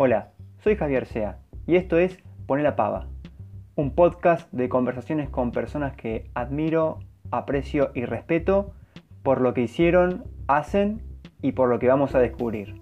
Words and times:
Hola, 0.00 0.28
soy 0.62 0.76
Javier 0.76 1.06
Sea 1.06 1.40
y 1.66 1.74
esto 1.74 1.98
es 1.98 2.20
Poner 2.46 2.62
la 2.62 2.76
Pava, 2.76 3.08
un 3.74 3.96
podcast 3.96 4.48
de 4.52 4.68
conversaciones 4.68 5.28
con 5.28 5.50
personas 5.50 5.96
que 5.96 6.30
admiro, 6.34 7.00
aprecio 7.32 7.90
y 7.96 8.04
respeto 8.04 8.74
por 9.24 9.40
lo 9.40 9.54
que 9.54 9.62
hicieron, 9.62 10.22
hacen 10.46 11.02
y 11.42 11.50
por 11.50 11.68
lo 11.68 11.80
que 11.80 11.88
vamos 11.88 12.14
a 12.14 12.20
descubrir. 12.20 12.80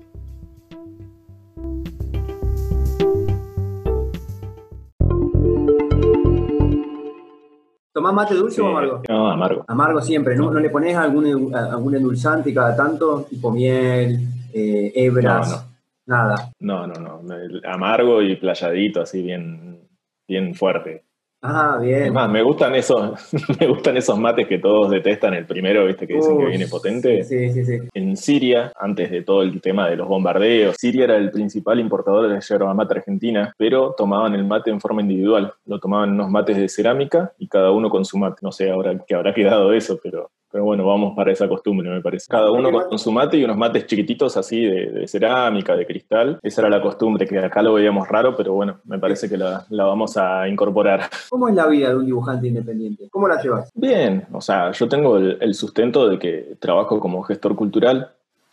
¿Tomás 7.95 8.13
mate 8.13 8.35
dulce 8.35 8.61
o 8.61 8.69
amargo? 8.69 9.01
No, 9.09 9.31
amargo. 9.31 9.65
Amargo 9.69 10.03
siempre, 10.03 10.37
¿no? 10.37 10.51
¿No 10.51 10.61
le 10.61 10.69
pones 10.69 10.95
algún, 10.95 11.55
algún 11.55 11.95
endulzante 11.95 12.53
cada 12.53 12.77
tanto? 12.77 13.23
Tipo 13.23 13.51
miel, 13.51 14.21
eh, 14.53 14.93
hebras, 14.95 15.67
nada. 16.07 16.53
No, 16.61 16.87
no, 16.87 16.95
no. 16.95 17.21
Amargo 17.65 18.23
y 18.23 18.37
playadito, 18.37 19.03
así 19.03 19.23
bien, 19.23 19.81
bien 20.27 20.55
fuerte. 20.55 21.07
Ah, 21.43 21.79
bien. 21.81 22.05
Es 22.05 22.13
más, 22.13 22.31
me 22.31 22.43
gustan 22.43 22.75
esos, 22.75 23.33
me 23.61 23.67
gustan 23.67 23.97
esos 23.97 24.19
mates 24.19 24.49
que 24.49 24.59
todos 24.59 24.91
detestan. 24.91 25.35
El 25.35 25.47
primero, 25.47 25.87
viste, 25.87 26.07
que 26.07 26.15
dicen 26.15 26.39
que 26.39 26.47
viene 26.47 26.67
potente. 26.67 27.23
Sí, 27.25 27.53
sí, 27.53 27.65
sí. 27.65 27.79
En 27.95 28.17
Siria, 28.17 28.73
antes 28.75 29.11
de 29.11 29.23
todo 29.23 29.43
el 29.43 29.61
tema 29.61 29.89
de 29.89 29.97
los 29.97 30.09
bombardeos, 30.09 30.77
Siria 30.77 31.05
era 31.05 31.17
el 31.17 31.31
principal 31.31 31.79
importador 31.79 32.29
de 32.29 32.41
yerba 32.41 32.75
mate 32.75 32.95
argentina, 32.95 33.55
pero 33.59 33.95
tomaban 33.97 34.35
el 34.35 34.45
mate 34.45 34.71
en 34.71 34.81
forma 34.81 35.03
individual. 35.03 35.53
Lo 35.67 35.79
tomaban 35.79 36.09
en 36.09 36.15
unos 36.17 36.31
mates 36.31 36.57
de 36.57 36.69
cerámica 36.69 37.33
y 37.39 37.49
cada 37.49 37.71
uno 37.71 37.91
con 37.91 38.05
su 38.05 38.19
mate. 38.19 38.39
No 38.43 38.51
sé 38.51 38.71
ahora 38.71 38.99
qué 39.07 39.15
habrá 39.15 39.35
quedado 39.35 39.73
eso, 39.73 40.01
pero 40.03 40.31
pero 40.57 40.65
bueno, 40.65 40.87
vamos 40.87 41.15
para 41.15 41.31
esa 41.33 41.47
costumbre, 41.47 41.91
me 41.91 42.01
parece. 42.01 42.29
Cada 42.31 42.51
uno 42.51 42.73
con 42.73 42.99
su 42.99 43.13
mate 43.13 43.37
y 43.37 43.45
unos 43.45 43.59
mates 43.59 43.85
chiquititos 43.85 44.39
así 44.39 44.65
de, 44.65 45.07
cerámica, 45.07 45.77
de 45.77 45.85
cristal. 45.85 46.41
Esa 46.43 46.63
era 46.63 46.71
la 46.71 46.81
costumbre, 46.81 47.27
que 47.27 47.39
acá 47.39 47.61
lo 47.61 47.75
veíamos 47.75 48.09
raro, 48.09 48.35
pero 48.35 48.55
bueno, 48.55 48.81
me 48.85 48.99
parece 48.99 49.29
que 49.29 49.37
la, 49.37 49.67
vamos 49.69 50.17
a 50.17 50.49
incorporar. 50.49 51.11
¿Cómo 51.29 51.47
es 51.51 51.55
la 51.55 51.67
vida 51.67 51.91
de 51.91 51.97
un 51.97 52.07
dibujante 52.07 52.49
independiente? 52.49 53.07
¿Cómo 53.11 53.29
la 53.29 53.43
llevas? 53.43 53.71
Bien, 53.75 54.25
o 54.33 54.41
sea, 54.41 54.71
yo 54.71 54.89
tengo 54.89 55.19
el, 55.19 55.53
sustento 55.53 56.09
de 56.09 56.19
que 56.19 56.57
trabajo 56.59 57.01
como 57.01 57.23
gestor 57.23 57.55
cultural, 57.55 58.13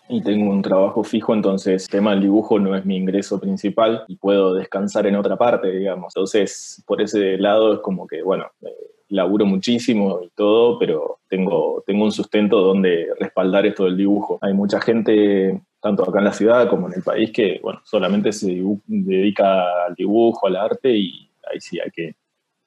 y 0.10 0.22
tengo 0.22 0.52
un 0.52 0.62
trabajo 0.62 1.06
fijo, 1.06 1.34
entonces 1.34 1.84
el 1.84 1.90
tema 1.90 2.12
del 2.12 2.20
dibujo 2.20 2.60
no 2.60 2.76
es 2.76 2.84
mi 2.84 2.98
ingreso 2.98 3.40
principal 3.40 4.04
y 4.10 4.18
puedo 4.18 4.54
descansar 4.54 5.08
en 5.08 5.16
otra 5.16 5.38
parte, 5.38 5.72
digamos. 5.72 6.14
Entonces, 6.14 6.84
por 6.86 7.02
ese 7.02 7.38
lado 7.38 7.76
es 7.76 7.80
como 7.80 8.06
que, 8.06 8.22
bueno, 8.22 8.48
eh, 8.62 8.76
laburo 9.14 9.46
muchísimo 9.46 10.22
y 10.24 10.30
todo, 10.36 10.80
pero 10.80 11.20
tengo, 11.30 11.84
tengo 11.86 12.04
un 12.04 12.12
sustento 12.12 12.60
donde 12.62 13.08
respaldar 13.20 13.66
esto 13.66 13.86
del 13.86 13.98
dibujo. 13.98 14.40
Hay 14.42 14.54
mucha 14.54 14.82
gente, 14.82 15.62
tanto 15.80 16.04
acá 16.04 16.20
en 16.20 16.26
la 16.26 16.34
ciudad 16.34 16.68
como 16.68 16.88
en 16.88 16.96
el 16.96 17.04
país, 17.04 17.32
que 17.32 17.60
bueno, 17.62 17.82
solamente 17.86 18.32
se 18.32 18.62
dedica 18.88 19.86
al 19.86 19.96
dibujo, 19.96 20.48
al 20.48 20.56
arte 20.56 20.96
y 20.96 21.30
ahí 21.52 21.60
sí 21.60 21.80
hay 21.80 21.92
que 21.92 22.16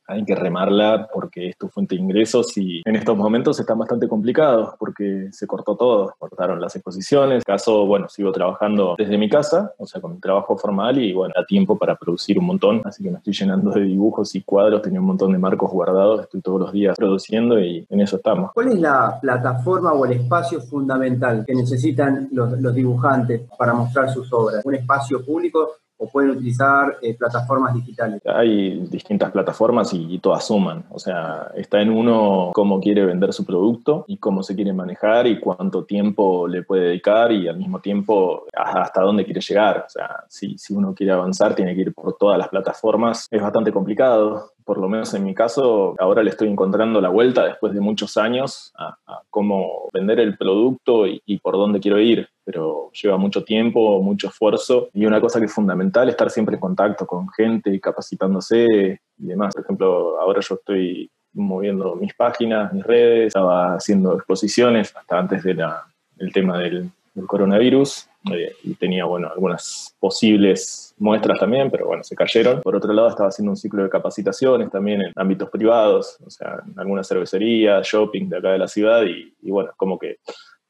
hay 0.06 0.24
que 0.24 0.34
remarla 0.34 1.08
porque 1.12 1.48
es 1.48 1.58
tu 1.58 1.68
fuente 1.68 1.96
de 1.96 2.02
ingresos 2.02 2.56
y 2.56 2.82
en 2.84 2.96
estos 2.96 3.16
momentos 3.16 3.58
están 3.58 3.78
bastante 3.78 4.08
complicados 4.08 4.74
porque 4.78 5.28
se 5.32 5.46
cortó 5.46 5.76
todo, 5.76 6.14
cortaron 6.18 6.60
las 6.60 6.76
exposiciones. 6.76 7.38
En 7.38 7.42
caso, 7.42 7.86
bueno, 7.86 8.08
sigo 8.08 8.32
trabajando 8.32 8.94
desde 8.96 9.18
mi 9.18 9.28
casa, 9.28 9.72
o 9.78 9.86
sea, 9.86 10.00
con 10.00 10.14
mi 10.14 10.20
trabajo 10.20 10.56
formal 10.56 10.98
y 10.98 11.12
bueno, 11.12 11.34
da 11.36 11.44
tiempo 11.44 11.76
para 11.76 11.96
producir 11.96 12.38
un 12.38 12.46
montón, 12.46 12.82
así 12.84 13.02
que 13.02 13.10
me 13.10 13.18
estoy 13.18 13.32
llenando 13.32 13.70
de 13.70 13.82
dibujos 13.82 14.34
y 14.34 14.42
cuadros, 14.42 14.82
tenía 14.82 15.00
un 15.00 15.06
montón 15.06 15.32
de 15.32 15.38
marcos 15.38 15.70
guardados, 15.70 16.22
estoy 16.22 16.41
todos 16.41 16.60
los 16.60 16.72
días 16.72 16.96
produciendo 16.96 17.58
y 17.58 17.86
en 17.88 18.00
eso 18.00 18.16
estamos. 18.16 18.52
¿Cuál 18.52 18.68
es 18.68 18.80
la 18.80 19.18
plataforma 19.20 19.92
o 19.92 20.04
el 20.04 20.12
espacio 20.12 20.60
fundamental 20.60 21.44
que 21.46 21.54
necesitan 21.54 22.28
los, 22.32 22.60
los 22.60 22.74
dibujantes 22.74 23.42
para 23.58 23.74
mostrar 23.74 24.10
sus 24.10 24.32
obras? 24.32 24.64
¿Un 24.64 24.74
espacio 24.74 25.24
público 25.24 25.70
o 25.98 26.08
pueden 26.08 26.30
utilizar 26.30 26.97
eh, 27.02 27.14
plataformas 27.14 27.75
digitales? 27.75 28.20
Hay 28.26 28.81
distintas 28.88 29.31
plataformas 29.31 29.93
y, 29.93 30.19
todas 30.19 30.47
suman. 30.47 30.84
O 30.91 30.98
sea, 30.98 31.50
está 31.54 31.81
en 31.81 31.91
uno 31.91 32.50
cómo 32.54 32.81
quiere 32.81 33.04
vender 33.04 33.32
su 33.32 33.44
producto 33.44 34.04
y 34.09 34.16
cómo 34.16 34.43
se 34.43 34.54
quiere 34.54 34.72
manejar 34.72 35.26
y 35.26 35.38
cuánto 35.38 35.84
tiempo 35.84 36.48
le 36.48 36.62
puede 36.62 36.87
dedicar 36.88 37.31
y 37.32 37.48
al 37.48 37.56
mismo 37.56 37.81
tiempo 37.81 38.44
hasta 38.54 39.03
dónde 39.03 39.25
quiere 39.25 39.41
llegar. 39.41 39.84
O 39.87 39.91
sea, 39.91 40.25
si, 40.28 40.56
si 40.59 40.75
uno 40.75 40.94
quiere 40.94 41.12
avanzar, 41.12 41.54
tiene 41.54 41.75
que 41.75 41.82
ir 41.82 41.94
por 41.94 42.16
todas 42.16 42.38
las 42.38 42.49
plataformas. 42.49 43.28
Es 43.31 43.43
bastante 43.43 43.72
complicado 43.72 44.53
por 44.66 44.78
lo 44.78 44.88
menos 44.88 45.15
en 45.15 45.22
mi 45.22 45.32
caso, 45.32 45.94
ahora 45.97 46.25
le 46.25 46.31
estoy 46.31 46.49
encontrando 46.49 47.00
la 47.00 47.09
vuelta 47.09 47.47
después 47.47 47.72
de 47.72 47.81
muchos 47.81 48.16
años 48.16 48.72
a, 48.76 48.99
cómo 49.31 49.88
vender 49.93 50.19
el 50.19 50.37
producto 50.37 51.06
y, 51.06 51.22
y, 51.25 51.38
por 51.38 51.54
dónde 51.54 51.78
quiero 51.78 52.00
ir, 52.00 52.28
pero 52.46 52.92
lleva 52.92 53.16
mucho 53.16 53.42
tiempo, 53.42 54.00
mucho 54.00 54.28
esfuerzo 54.28 54.88
y 54.94 55.04
una 55.04 55.20
cosa 55.20 55.40
que 55.40 55.46
es 55.46 55.52
fundamental, 55.52 56.08
estar 56.08 56.30
siempre 56.30 56.54
en 56.54 56.60
contacto 56.60 57.04
con 57.04 57.28
gente, 57.30 57.78
capacitándose 57.80 59.00
y 59.18 59.26
demás. 59.26 59.52
Por 59.52 59.64
ejemplo, 59.64 60.20
ahora 60.20 60.40
yo 60.40 60.54
estoy 60.54 61.10
moviendo 61.32 61.96
mis 61.96 62.14
páginas, 62.14 62.72
mis 62.72 62.84
redes, 62.84 63.26
estaba 63.28 63.74
haciendo 63.74 64.14
exposiciones 64.14 64.94
hasta 64.96 65.18
antes 65.18 65.42
del 65.42 66.32
tema 66.32 66.58
del, 66.60 66.88
del 67.14 67.26
coronavirus 67.26 68.08
eh, 68.32 68.54
y 68.62 68.74
tenía, 68.74 69.06
bueno, 69.06 69.28
algunas 69.28 69.96
posibles 69.98 70.94
muestras 70.98 71.40
también, 71.40 71.68
pero 71.68 71.86
bueno, 71.86 72.04
se 72.04 72.14
cayeron. 72.14 72.60
Por 72.62 72.76
otro 72.76 72.92
lado, 72.92 73.08
estaba 73.08 73.28
haciendo 73.28 73.50
un 73.50 73.56
ciclo 73.56 73.82
de 73.82 73.90
capacitaciones 73.90 74.70
también 74.70 75.02
en 75.02 75.12
ámbitos 75.16 75.50
privados, 75.50 76.16
o 76.24 76.30
sea, 76.30 76.60
en 76.64 76.78
alguna 76.78 77.02
cervecería, 77.02 77.80
shopping 77.82 78.28
de 78.28 78.36
acá 78.36 78.52
de 78.52 78.58
la 78.58 78.68
ciudad 78.68 79.02
y, 79.02 79.34
y 79.42 79.50
bueno, 79.50 79.72
como 79.76 79.98
que 79.98 80.18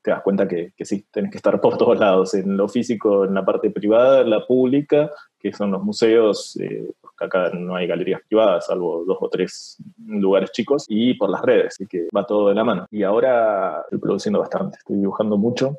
te 0.06 0.12
das 0.12 0.22
cuenta 0.22 0.46
que, 0.46 0.72
que, 0.76 0.84
sí, 0.84 1.04
tenés 1.10 1.32
que 1.32 1.38
estar 1.38 1.60
por 1.60 1.76
todos 1.76 1.98
lados, 1.98 2.32
en 2.34 2.56
lo 2.56 2.68
físico, 2.68 3.24
en 3.24 3.34
la 3.34 3.44
parte 3.44 3.70
privada, 3.70 4.20
en 4.20 4.30
la 4.30 4.46
pública, 4.46 5.10
que 5.36 5.52
son 5.52 5.72
los 5.72 5.82
museos, 5.82 6.56
eh, 6.60 6.92
porque 7.00 7.24
acá 7.24 7.50
no 7.50 7.74
hay 7.74 7.88
galerías 7.88 8.20
privadas, 8.28 8.66
salvo 8.66 9.04
dos 9.04 9.18
o 9.20 9.28
tres 9.28 9.78
lugares 10.06 10.52
chicos, 10.52 10.84
y 10.86 11.14
por 11.14 11.28
las 11.28 11.42
redes, 11.42 11.74
así 11.74 11.88
que 11.88 12.06
va 12.16 12.24
todo 12.24 12.50
de 12.50 12.54
la 12.54 12.62
mano. 12.62 12.86
Y 12.92 13.02
ahora 13.02 13.80
estoy 13.82 13.98
produciendo 13.98 14.38
bastante, 14.38 14.78
estoy 14.78 14.98
dibujando 14.98 15.36
mucho, 15.36 15.76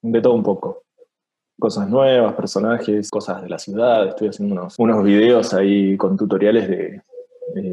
de 0.00 0.20
todo 0.20 0.34
un 0.34 0.44
poco 0.44 0.84
cosas 1.58 1.88
nuevas, 1.88 2.34
personajes, 2.34 3.10
cosas 3.10 3.42
de 3.42 3.48
la 3.48 3.58
ciudad. 3.58 4.06
Estoy 4.06 4.28
haciendo 4.28 4.54
unos, 4.54 4.78
unos 4.78 5.02
videos 5.02 5.54
ahí 5.54 5.96
con 5.96 6.16
tutoriales 6.16 6.68
de, 6.68 7.02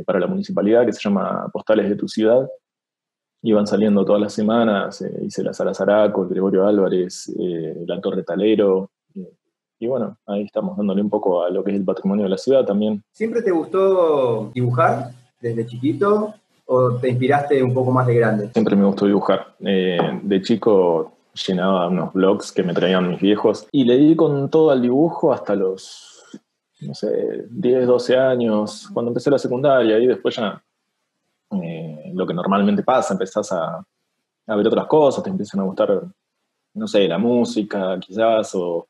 para 0.05 0.19
la 0.19 0.25
municipalidad 0.25 0.87
que 0.87 0.93
se 0.93 1.01
llama 1.01 1.49
Postales 1.53 1.87
de 1.87 1.95
tu 1.95 2.07
ciudad. 2.07 2.47
Y 3.43 3.51
van 3.51 3.67
saliendo 3.67 4.03
todas 4.05 4.21
las 4.21 4.33
semanas. 4.33 5.01
Eh, 5.01 5.25
hice 5.25 5.43
la 5.43 5.53
Sala 5.53 5.73
Zaraco, 5.73 6.23
el 6.23 6.29
Gregorio 6.29 6.65
Álvarez, 6.65 7.31
eh, 7.37 7.83
la 7.85 8.01
Torre 8.01 8.23
Talero. 8.23 8.89
y 9.79 9.85
bueno, 9.85 10.17
ahí 10.25 10.43
estamos 10.43 10.77
dándole 10.77 11.01
un 11.01 11.09
poco 11.09 11.43
a 11.43 11.49
lo 11.49 11.61
que 11.63 11.71
es 11.71 11.77
el 11.77 11.83
patrimonio 11.83 12.23
de 12.23 12.29
la 12.29 12.37
ciudad 12.37 12.65
también. 12.65 13.03
¿Siempre 13.11 13.41
te 13.41 13.51
gustó 13.51 14.49
dibujar 14.53 15.11
desde 15.41 15.65
chiquito 15.65 16.33
o 16.65 16.95
te 16.95 17.09
inspiraste 17.09 17.61
un 17.61 17.73
poco 17.73 17.91
más 17.91 18.07
de 18.07 18.15
grande? 18.15 18.49
Siempre 18.53 18.77
me 18.77 18.85
gustó 18.85 19.05
dibujar. 19.05 19.55
Eh, 19.59 19.97
de 20.23 20.41
chico 20.41 21.11
llenaba 21.47 21.87
unos 21.87 22.13
blogs 22.13 22.51
que 22.51 22.63
me 22.63 22.73
traían 22.73 23.09
mis 23.09 23.19
viejos 23.19 23.67
y 23.71 23.83
le 23.83 23.97
di 23.97 24.15
con 24.15 24.49
todo 24.49 24.71
al 24.71 24.81
dibujo 24.81 25.33
hasta 25.33 25.55
los, 25.55 26.39
no 26.81 26.93
sé, 26.93 27.45
10, 27.49 27.87
12 27.87 28.17
años, 28.17 28.89
cuando 28.93 29.09
empecé 29.09 29.29
la 29.31 29.39
secundaria 29.39 29.99
y 29.99 30.07
después 30.07 30.35
ya 30.35 30.63
eh, 31.61 32.11
lo 32.13 32.25
que 32.25 32.33
normalmente 32.33 32.83
pasa, 32.83 33.13
empezás 33.13 33.51
a, 33.51 33.85
ver 34.47 34.67
otras 34.67 34.87
cosas, 34.87 35.23
te 35.23 35.29
empiezan 35.29 35.61
a 35.61 35.63
gustar, 35.63 36.03
no 36.73 36.87
sé, 36.87 37.07
la 37.07 37.17
música 37.17 37.99
quizás 37.99 38.55
o 38.55 38.87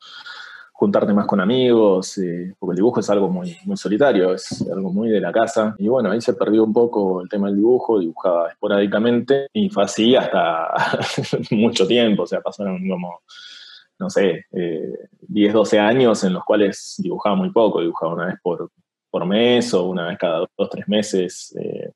juntarte 0.74 1.14
más 1.14 1.28
con 1.28 1.40
amigos, 1.40 2.18
eh, 2.18 2.54
porque 2.60 2.74
el 2.74 2.78
dibujo 2.78 3.00
es 3.00 3.10
algo 3.10 3.30
muy, 3.30 3.56
muy 3.66 3.78
solitario, 3.78 4.34
es 4.34 4.62
algo 4.70 4.92
muy 4.92 5.10
de 5.10 5.22
la 5.22 5.32
casa. 5.32 5.76
Y 5.78 5.88
bueno, 5.88 6.12
ahí 6.12 6.20
se 6.20 6.34
perdió 6.34 6.64
un 6.64 6.74
poco 6.74 7.22
el 7.22 7.30
tema 7.30 7.48
del 7.48 7.58
dibujo, 7.58 8.00
dibujaba 8.00 8.50
esporádicamente 8.50 9.48
y 9.54 9.70
fue 9.70 9.84
así 9.84 10.16
hasta 10.16 10.74
mucho 11.52 11.88
tiempo, 11.88 12.24
o 12.24 12.28
sea, 12.28 12.42
pasaron 12.42 12.88
como, 12.88 13.22
no 14.00 14.10
sé, 14.10 14.46
10, 14.52 15.50
eh, 15.50 15.52
12 15.54 15.80
años 15.80 16.24
en 16.24 16.34
los 16.34 16.44
cuales 16.44 16.96
dibujaba 16.98 17.36
muy 17.36 17.52
poco, 17.52 17.80
dibujaba 17.80 18.14
una 18.14 18.26
vez 18.26 18.36
por, 18.42 18.70
por 19.14 19.28
mes 19.28 19.72
o 19.76 19.86
una 19.86 20.08
vez 20.08 20.18
cada 20.18 20.40
dos, 20.40 20.70
tres 20.72 20.88
meses. 20.88 21.56
Eh, 21.62 21.92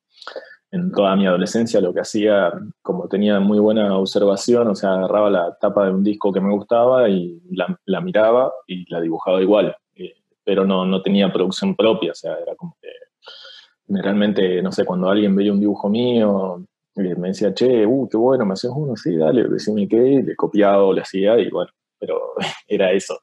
en 0.70 0.92
toda 0.92 1.16
mi 1.16 1.26
adolescencia 1.26 1.80
lo 1.80 1.94
que 1.94 2.00
hacía, 2.00 2.52
como 2.82 3.08
tenía 3.08 3.40
muy 3.40 3.58
buena 3.58 3.96
observación, 3.96 4.68
o 4.68 4.74
sea, 4.74 4.94
agarraba 4.94 5.30
la 5.30 5.56
tapa 5.58 5.86
de 5.86 5.92
un 5.92 6.04
disco 6.04 6.32
que 6.32 6.40
me 6.40 6.52
gustaba 6.52 7.08
y 7.08 7.40
la, 7.50 8.00
miraba 8.00 8.52
y 8.66 8.90
la 8.92 9.00
dibujaba 9.00 9.40
igual, 9.40 9.74
eh, 9.94 10.14
pero 10.44 10.66
no, 10.66 10.84
no 10.84 11.00
tenía 11.00 11.32
producción 11.32 11.74
propia, 11.74 12.12
o 12.12 12.14
sea, 12.14 12.34
era 12.34 12.54
como 12.54 12.76
que 12.80 12.88
generalmente, 13.86 14.62
no 14.62 14.70
sé, 14.70 14.84
cuando 14.84 15.08
alguien 15.08 15.34
veía 15.34 15.52
un 15.52 15.60
dibujo 15.60 15.88
mío, 15.88 16.62
eh, 16.96 17.14
me 17.16 17.28
decía, 17.28 17.54
che, 17.54 17.86
uh, 17.86 18.08
qué 18.08 18.16
bueno, 18.18 18.44
me 18.44 18.52
hacías 18.52 18.72
uno, 18.76 18.94
sí, 18.96 19.16
dale, 19.16 19.48
decime 19.48 19.88
qué, 19.88 20.22
le 20.24 20.36
copiaba 20.36 20.92
le 20.92 21.00
hacía 21.00 21.38
y 21.38 21.48
bueno, 21.48 21.70
pero 21.98 22.34
era 22.68 22.92
eso. 22.92 23.18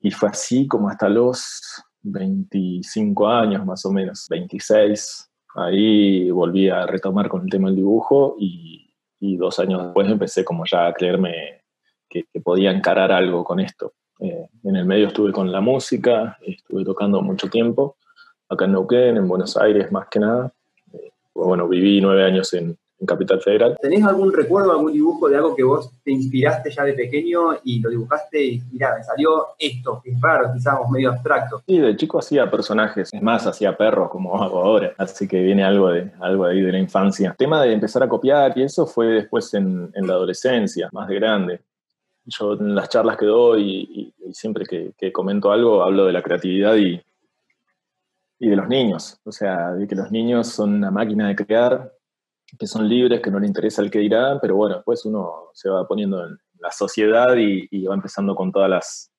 Y 0.00 0.10
fue 0.10 0.30
así 0.30 0.66
como 0.66 0.88
hasta 0.88 1.08
los 1.08 1.60
25 2.02 3.28
años 3.28 3.64
más 3.64 3.84
o 3.84 3.92
menos, 3.92 4.26
26, 4.28 5.29
Ahí 5.56 6.30
volví 6.30 6.68
a 6.68 6.86
retomar 6.86 7.28
con 7.28 7.42
el 7.42 7.50
tema 7.50 7.68
del 7.68 7.76
dibujo 7.76 8.36
y, 8.38 8.86
dos 9.36 9.58
años 9.58 9.84
después 9.84 10.08
empecé 10.08 10.44
como 10.44 10.64
ya 10.70 10.86
a 10.86 10.92
creerme 10.92 11.62
que, 12.08 12.24
podía 12.42 12.70
encarar 12.70 13.12
algo 13.12 13.44
con 13.44 13.60
esto. 13.60 13.92
Eh, 14.18 14.48
en 14.64 14.76
el 14.76 14.84
medio 14.84 15.08
estuve 15.08 15.32
con 15.32 15.50
la 15.50 15.60
música, 15.60 16.38
estuve 16.42 16.84
tocando 16.84 17.22
mucho 17.22 17.48
tiempo, 17.48 17.96
acá 18.48 18.64
en 18.66 18.72
Neuquén, 18.72 19.16
en 19.16 19.28
Buenos 19.28 19.56
Aires 19.56 19.90
más 19.92 20.08
que 20.08 20.20
nada. 20.20 20.52
Eh, 20.92 21.10
bueno, 21.34 21.68
viví 21.68 22.00
nueve 22.00 22.24
años 22.24 22.52
en, 22.54 22.78
en 23.00 23.06
Capital 23.06 23.40
Federal. 23.40 23.76
¿Tenés 23.80 24.04
algún 24.04 24.32
recuerdo, 24.32 24.72
algún 24.72 24.92
dibujo 24.92 25.28
de 25.28 25.36
algo 25.36 25.54
que 25.54 25.64
vos 25.64 25.90
te 26.04 26.12
inspiraste 26.12 26.70
ya 26.70 26.84
de 26.84 26.92
pequeño 26.92 27.58
y 27.64 27.80
lo 27.80 27.90
dibujaste 27.90 28.44
y 28.44 28.62
mira, 28.70 28.94
me 28.96 29.02
salió 29.02 29.48
esto, 29.58 30.00
que 30.04 30.10
es 30.10 30.20
raro, 30.20 30.52
quizás 30.52 30.78
medio 30.90 31.10
abstracto? 31.10 31.62
Sí, 31.66 31.78
de 31.78 31.96
chico 31.96 32.18
hacía 32.18 32.50
personajes, 32.50 33.10
es 33.12 33.22
más, 33.22 33.46
hacía 33.46 33.76
perros 33.76 34.10
como 34.10 34.36
hago 34.42 34.60
ahora, 34.60 34.92
así 34.98 35.26
que 35.26 35.40
viene 35.40 35.64
algo 35.64 35.90
de 35.90 36.10
algo 36.20 36.44
ahí 36.44 36.60
de 36.60 36.72
la 36.72 36.78
infancia. 36.78 37.30
El 37.30 37.36
tema 37.36 37.62
de 37.62 37.72
empezar 37.72 38.02
a 38.02 38.08
copiar 38.08 38.56
y 38.56 38.62
eso 38.62 38.86
fue 38.86 39.06
después 39.06 39.52
en, 39.54 39.90
la 39.94 40.12
adolescencia, 40.14 40.88
más 40.92 41.08
de 41.08 41.14
grande. 41.14 41.60
Yo 42.26 42.52
en 42.52 42.74
las 42.74 42.88
charlas 42.88 43.16
que 43.16 43.26
doy 43.26 44.12
y, 44.22 44.32
siempre 44.32 44.64
que, 44.64 44.92
que 44.96 45.10
comento 45.10 45.50
algo 45.50 45.82
hablo 45.82 46.06
de 46.06 46.12
la 46.12 46.22
creatividad 46.22 46.76
y, 46.76 47.02
y 48.38 48.48
de 48.48 48.56
los 48.56 48.68
niños, 48.68 49.18
o 49.24 49.32
sea, 49.32 49.72
de 49.72 49.86
que 49.86 49.94
los 49.94 50.10
niños 50.10 50.48
son 50.48 50.74
una 50.74 50.90
máquina 50.90 51.28
de 51.28 51.36
crear, 51.36 51.92
que 52.58 52.66
son 52.66 52.88
libres, 52.88 53.20
que 53.20 53.30
no 53.30 53.38
le 53.38 53.46
interesa 53.46 53.82
el 53.82 53.90
que 53.90 53.98
dirán, 53.98 54.38
pero 54.40 54.56
bueno, 54.56 54.76
después 54.76 55.04
uno 55.04 55.50
se 55.54 55.68
va 55.68 55.86
poniendo 55.86 56.24
en 56.24 56.38
la 56.58 56.70
sociedad 56.70 57.36
y, 57.36 57.84
va 57.86 57.94
empezando 57.94 58.34
con 58.34 58.52
todas 58.52 58.70
las, 58.70 59.10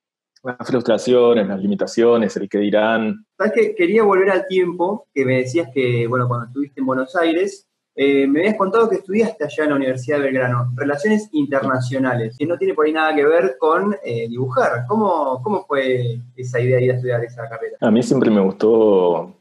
frustraciones, 0.61 1.47
las 1.47 1.59
limitaciones, 1.59 2.35
el 2.35 2.49
que 2.49 2.57
dirán. 2.57 3.25
¿Sabes 3.37 3.53
que 3.53 3.75
Quería 3.75 4.03
volver 4.03 4.31
al 4.31 4.47
tiempo 4.47 5.07
que 5.13 5.23
me 5.23 5.37
decías 5.37 5.69
que, 5.71 6.07
bueno, 6.07 6.27
cuando 6.27 6.47
estuviste 6.47 6.79
en 6.79 6.87
Buenos 6.87 7.15
Aires, 7.15 7.67
eh, 7.93 8.25
me 8.25 8.39
habías 8.39 8.57
contado 8.57 8.89
que 8.89 8.95
estudiaste 8.95 9.43
allá 9.43 9.65
en 9.65 9.69
la 9.69 9.75
Universidad 9.75 10.17
de 10.17 10.23
Belgrano, 10.23 10.71
Relaciones 10.75 11.29
Internacionales, 11.33 12.35
que 12.39 12.45
no 12.45 12.57
tiene 12.57 12.73
por 12.73 12.85
ahí 12.85 12.93
nada 12.93 13.13
que 13.13 13.25
ver 13.25 13.57
con 13.59 13.95
eh, 14.03 14.27
dibujar. 14.29 14.85
¿Cómo, 14.87 15.41
¿Cómo 15.43 15.65
fue 15.65 16.21
esa 16.35 16.59
idea 16.59 16.77
de 16.77 16.85
ir 16.85 16.91
a 16.91 16.95
estudiar 16.95 17.23
esa 17.23 17.47
carrera? 17.47 17.77
A 17.79 17.91
mí 17.91 18.01
siempre 18.01 18.31
me 18.31 18.41
gustó 18.41 19.35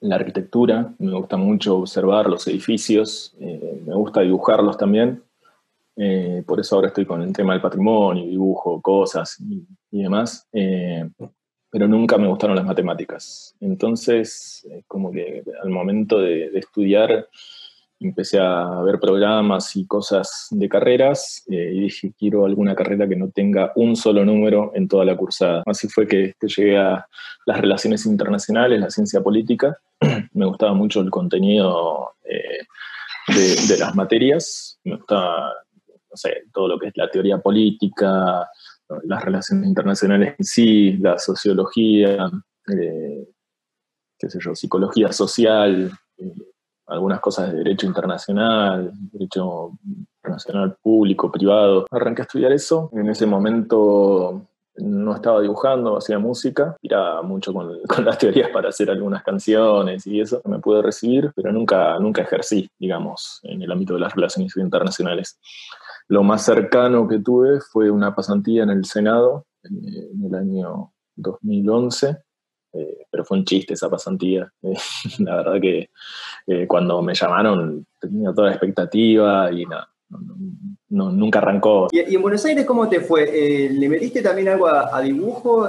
la 0.00 0.16
arquitectura, 0.16 0.94
me 0.98 1.12
gusta 1.12 1.36
mucho 1.36 1.78
observar 1.78 2.28
los 2.28 2.46
edificios, 2.48 3.34
eh, 3.40 3.82
me 3.86 3.94
gusta 3.94 4.20
dibujarlos 4.22 4.76
también, 4.76 5.22
eh, 5.96 6.42
por 6.46 6.60
eso 6.60 6.76
ahora 6.76 6.88
estoy 6.88 7.04
con 7.04 7.22
el 7.22 7.32
tema 7.32 7.52
del 7.52 7.62
patrimonio, 7.62 8.24
dibujo 8.24 8.80
cosas 8.80 9.38
y, 9.90 10.02
demás, 10.02 10.48
eh, 10.52 11.08
pero 11.70 11.86
nunca 11.86 12.16
me 12.16 12.28
gustaron 12.28 12.56
las 12.56 12.64
matemáticas. 12.64 13.54
Entonces, 13.60 14.66
como 14.86 15.12
que 15.12 15.44
al 15.62 15.70
momento 15.70 16.18
de 16.18 16.46
estudiar, 16.54 17.28
empecé 18.00 18.38
a 18.38 18.80
ver 18.82 18.98
programas 18.98 19.76
y 19.76 19.86
cosas 19.86 20.48
de 20.50 20.68
carreras 20.68 21.44
eh, 21.50 21.72
y 21.74 21.80
dije, 21.80 22.12
quiero 22.18 22.46
alguna 22.46 22.74
carrera 22.74 23.06
que 23.06 23.16
no 23.16 23.30
tenga 23.30 23.72
un 23.76 23.94
solo 23.94 24.24
número 24.24 24.72
en 24.74 24.88
toda 24.88 25.04
la 25.04 25.16
cursada. 25.16 25.62
Así 25.66 25.88
fue 25.88 26.06
que, 26.06 26.34
llegué 26.40 26.78
a 26.78 27.06
las 27.46 27.60
relaciones 27.60 28.06
internacionales, 28.06 28.80
la 28.80 28.90
ciencia 28.90 29.20
política. 29.20 29.78
Me 30.32 30.46
gustaba 30.46 30.72
mucho 30.72 31.00
el 31.00 31.10
contenido 31.10 32.14
eh, 32.24 32.66
de, 33.68 33.78
las 33.78 33.94
materias, 33.94 34.80
me 34.82 34.96
gustaba, 34.96 35.52
no 35.86 36.16
sé, 36.16 36.44
todo 36.52 36.68
lo 36.68 36.78
que 36.78 36.88
es 36.88 36.96
la 36.96 37.08
teoría 37.08 37.38
política, 37.38 38.48
las 39.04 39.24
relaciones 39.24 39.68
internacionales 39.68 40.34
en 40.36 40.44
sí, 40.44 40.92
la 40.96 41.16
sociología, 41.18 42.28
eh, 42.66 43.28
qué 44.18 44.30
sé 44.30 44.38
yo, 44.40 44.54
psicología 44.54 45.12
social, 45.12 45.92
algunas 46.90 47.20
cosas 47.20 47.50
de 47.50 47.58
derecho 47.58 47.86
internacional, 47.86 48.92
derecho 49.12 49.72
internacional 50.22 50.76
público, 50.82 51.30
privado. 51.30 51.86
Arranqué 51.90 52.22
a 52.22 52.24
estudiar 52.24 52.52
eso. 52.52 52.90
En 52.92 53.08
ese 53.08 53.26
momento 53.26 54.46
no 54.76 55.14
estaba 55.14 55.40
dibujando, 55.40 55.96
hacía 55.96 56.18
música, 56.18 56.76
tiraba 56.80 57.22
mucho 57.22 57.52
con, 57.54 58.04
las 58.04 58.18
teorías 58.18 58.50
para 58.50 58.70
hacer 58.70 58.90
algunas 58.90 59.22
canciones 59.22 60.06
y 60.06 60.20
eso. 60.20 60.42
Me 60.44 60.58
pude 60.58 60.82
recibir, 60.82 61.32
pero 61.34 61.52
nunca, 61.52 61.98
nunca 61.98 62.22
ejercí, 62.22 62.68
digamos, 62.78 63.40
en 63.44 63.62
el 63.62 63.70
ámbito 63.70 63.94
de 63.94 64.00
las 64.00 64.14
relaciones 64.14 64.56
internacionales. 64.56 65.38
Lo 66.08 66.22
más 66.22 66.44
cercano 66.44 67.06
que 67.06 67.20
tuve 67.20 67.60
fue 67.60 67.90
una 67.90 68.14
pasantía 68.14 68.64
en 68.64 68.70
el 68.70 68.84
Senado 68.84 69.46
en 69.62 70.24
el 70.24 70.34
año 70.34 70.92
2011 71.16 72.18
eh, 72.72 73.06
pero 73.10 73.24
fue 73.24 73.38
un 73.38 73.44
chiste 73.44 73.74
esa 73.74 73.88
pasantía. 73.88 74.50
Eh, 74.62 74.74
la 75.20 75.36
verdad 75.36 75.60
que 75.60 75.90
eh, 76.46 76.66
cuando 76.66 77.00
me 77.02 77.14
llamaron 77.14 77.86
tenía 77.98 78.32
toda 78.32 78.48
la 78.48 78.52
expectativa 78.52 79.50
y 79.50 79.64
nada, 79.64 79.88
no, 80.88 81.10
nunca 81.10 81.38
arrancó. 81.38 81.88
¿Y, 81.90 82.14
en 82.14 82.22
Buenos 82.22 82.44
Aires 82.44 82.66
cómo 82.66 82.88
te 82.88 83.00
fue? 83.00 83.70
¿Le 83.70 83.88
metiste 83.88 84.22
también 84.22 84.48
algo 84.48 84.66
a, 84.66 85.00
dibujo? 85.00 85.68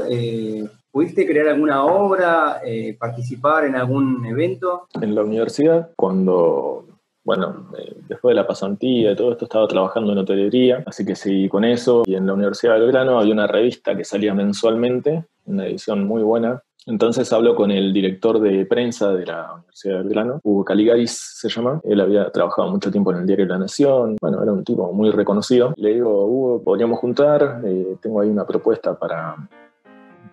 ¿Pudiste 0.92 1.26
crear 1.26 1.48
alguna 1.48 1.86
obra, 1.86 2.62
participar 3.00 3.66
en 3.66 3.76
algún 3.76 4.26
evento? 4.26 4.88
En 5.00 5.16
la 5.16 5.24
universidad, 5.24 5.92
cuando 5.96 6.86
bueno, 7.24 7.68
después 8.08 8.32
de 8.32 8.36
la 8.36 8.48
pasantía 8.48 9.12
y 9.12 9.16
todo 9.16 9.32
esto, 9.32 9.46
estaba 9.46 9.68
trabajando 9.68 10.12
en 10.12 10.18
hotelería, 10.18 10.84
así 10.88 11.06
que 11.06 11.16
seguí 11.16 11.48
con 11.50 11.64
eso. 11.64 12.04
Y 12.06 12.16
en 12.16 12.26
la 12.26 12.34
Universidad 12.34 12.74
de 12.74 12.80
Belgrano 12.82 13.20
había 13.20 13.34
una 13.34 13.48
revista 13.48 13.96
que 13.96 14.04
salía 14.04 14.34
mensualmente, 14.34 15.26
una 15.46 15.68
edición 15.68 16.06
muy 16.06 16.24
buena, 16.24 16.64
entonces 16.88 17.32
hablo 17.32 17.56
con 17.56 17.70
el 17.70 17.94
director 17.94 18.40
de 18.40 18.66
prensa 18.66 19.14
de 19.14 19.28
la 19.28 19.54
Universidad 19.54 19.98
de 19.98 20.04
Belgrano, 20.04 20.40
Hugo 20.44 20.66
Caligaris 20.66 21.12
se 21.12 21.48
llama. 21.48 21.80
Él 21.84 22.02
había 22.02 22.32
trabajado 22.32 22.72
mucho 22.72 22.90
tiempo 22.90 23.12
en 23.12 23.20
el 23.20 23.28
diario 23.28 23.46
La 23.46 23.60
Nación. 23.60 24.18
Bueno, 24.20 24.42
era 24.42 24.52
un 24.52 24.64
tipo 24.64 24.92
muy 24.92 25.12
reconocido. 25.12 25.74
Le 25.78 25.94
digo, 25.94 26.26
Hugo, 26.26 26.64
podríamos 26.64 27.00
juntar. 27.00 27.62
Eh, 27.66 27.98
tengo 28.02 28.20
ahí 28.20 28.30
una 28.30 28.48
propuesta 28.48 28.98
para, 28.98 29.36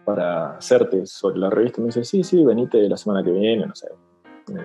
para 0.07 0.57
hacerte 0.57 1.05
sobre 1.05 1.39
la 1.39 1.51
revista. 1.51 1.83
Me 1.83 1.89
dice, 1.89 2.03
sí, 2.05 2.25
sí, 2.25 2.43
venite 2.43 2.89
la 2.89 2.97
semana 2.97 3.23
que 3.23 3.31
viene, 3.31 3.67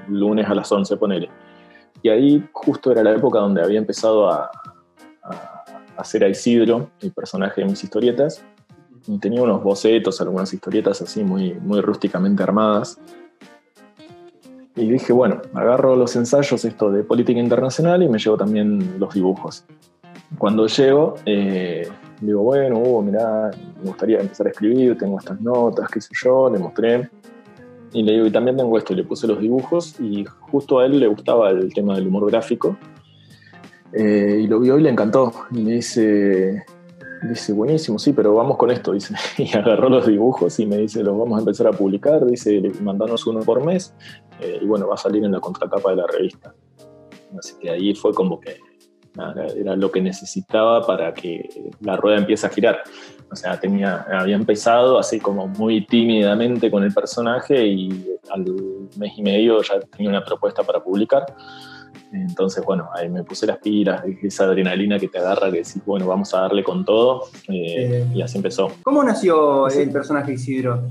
lunes 0.08 0.48
a 0.48 0.56
las 0.56 0.72
11, 0.72 0.96
ponele. 0.96 1.30
Y 2.02 2.08
ahí 2.08 2.48
justo 2.54 2.94
era 2.94 3.04
la 3.04 3.12
época 3.12 3.40
donde 3.40 3.62
había 3.62 3.80
empezado 3.80 4.30
a, 4.30 4.50
a 5.22 5.64
hacer 5.98 6.24
a 6.24 6.30
Isidro, 6.30 6.92
el 7.02 7.12
personaje 7.12 7.60
de 7.60 7.68
mis 7.68 7.84
historietas 7.84 8.46
tenía 9.20 9.42
unos 9.42 9.64
bocetos, 9.64 10.22
algunas 10.22 10.54
historietas 10.54 11.02
así 11.02 11.24
muy, 11.24 11.54
muy 11.54 11.82
rústicamente 11.82 12.44
armadas. 12.44 13.00
Y 14.76 14.90
dije, 14.90 15.14
bueno, 15.14 15.42
agarro 15.54 15.96
los 15.96 16.16
ensayos 16.16 16.66
esto 16.66 16.92
de 16.92 17.04
política 17.04 17.40
internacional 17.40 18.02
y 18.02 18.10
me 18.10 18.18
llevo 18.18 18.38
también 18.38 19.00
los 19.00 19.14
dibujos. 19.14 19.66
Cuando 20.38 20.66
llego, 20.66 21.16
eh, 21.26 21.88
digo, 22.22 22.42
bueno, 22.42 22.80
Hugo, 22.80 23.04
mirá, 23.04 23.52
me 23.82 23.90
gustaría 23.90 24.20
empezar 24.20 24.48
a 24.48 24.50
escribir, 24.50 24.98
tengo 24.98 25.20
estas 25.20 25.40
notas, 25.42 25.90
qué 25.92 26.02
sé 26.02 26.10
yo, 26.24 26.50
le 26.50 26.58
mostré. 26.58 27.10
Y 27.92 28.02
le 28.02 28.14
digo, 28.14 28.26
y 28.26 28.32
también 28.32 28.58
tengo 28.58 28.76
esto, 28.76 28.94
y 28.94 28.96
le 28.96 29.04
puse 29.04 29.28
los 29.28 29.40
dibujos 29.40 30.00
y 30.00 30.26
justo 30.26 30.80
a 30.80 30.86
él 30.86 31.00
le 31.00 31.06
gustaba 31.06 31.52
el 31.52 31.72
tema 31.72 31.96
del 31.96 32.08
humor 32.08 32.32
gráfico. 32.32 32.76
Eh, 33.92 34.40
y 34.44 34.48
lo 34.48 34.60
vio 34.60 34.80
y 34.80 34.82
le 34.82 34.90
encantó. 34.90 35.32
Y 35.52 35.62
me 35.62 35.74
dice, 35.74 36.66
Dice, 37.30 37.54
buenísimo, 37.54 38.00
sí, 38.00 38.14
pero 38.14 38.34
vamos 38.36 38.58
con 38.58 38.72
esto, 38.72 38.92
dice. 38.94 39.16
Y 39.38 39.56
agarró 39.56 39.90
los 39.90 40.08
dibujos 40.08 40.60
y 40.60 40.66
me 40.66 40.78
dice, 40.78 41.04
los 41.04 41.18
vamos 41.18 41.38
a 41.38 41.40
empezar 41.40 41.68
a 41.68 41.72
publicar, 41.72 42.26
dice, 42.26 42.62
mandanos 42.82 43.26
uno 43.28 43.42
por 43.42 43.64
mes, 43.64 43.94
eh, 44.42 44.60
y 44.62 44.66
bueno, 44.66 44.88
va 44.88 44.96
a 44.96 44.98
salir 44.98 45.24
en 45.24 45.32
la 45.32 45.40
contratapa 45.40 45.92
de 45.92 45.96
la 45.98 46.08
revista. 46.08 46.54
Así 47.38 47.56
que 47.60 47.70
ahí 47.70 47.96
fue 47.96 48.14
como 48.14 48.40
que 48.40 48.58
era 49.56 49.76
lo 49.76 49.92
que 49.92 50.02
necesitaba 50.02 50.86
para 50.86 51.14
que 51.14 51.72
la 51.82 51.96
rueda 51.98 52.18
empiece 52.18 52.48
a 52.48 52.50
girar. 52.50 52.84
O 53.32 53.36
sea, 53.36 53.60
tenía, 53.60 54.06
había 54.12 54.36
empezado 54.36 54.98
así 54.98 55.20
como 55.20 55.48
muy 55.48 55.86
tímidamente 55.86 56.72
con 56.72 56.84
el 56.84 56.94
personaje 56.94 57.66
y 57.66 58.08
al 58.30 58.46
mes 58.98 59.14
y 59.18 59.22
medio 59.22 59.62
ya 59.62 59.80
tenía 59.80 60.10
una 60.10 60.24
propuesta 60.24 60.64
para 60.64 60.84
publicar. 60.84 61.26
Entonces, 62.14 62.64
bueno, 62.64 62.90
ahí 62.94 63.10
me 63.10 63.24
puse 63.24 63.48
las 63.48 63.58
pilas, 63.58 64.04
esa 64.22 64.46
adrenalina 64.46 65.00
que 65.00 65.08
te 65.08 65.18
agarra, 65.18 65.50
que 65.50 65.58
decís, 65.58 65.82
bueno, 65.86 66.06
vamos 66.08 66.34
a 66.34 66.42
darle 66.42 66.64
con 66.64 66.86
todo, 66.86 67.24
eh, 67.48 68.06
y 68.14 68.22
así 68.22 68.38
empezó. 68.38 68.72
¿Cómo 68.84 69.04
nació 69.04 69.68
el 69.68 69.92
personaje 69.92 70.34
Isidro? 70.34 70.84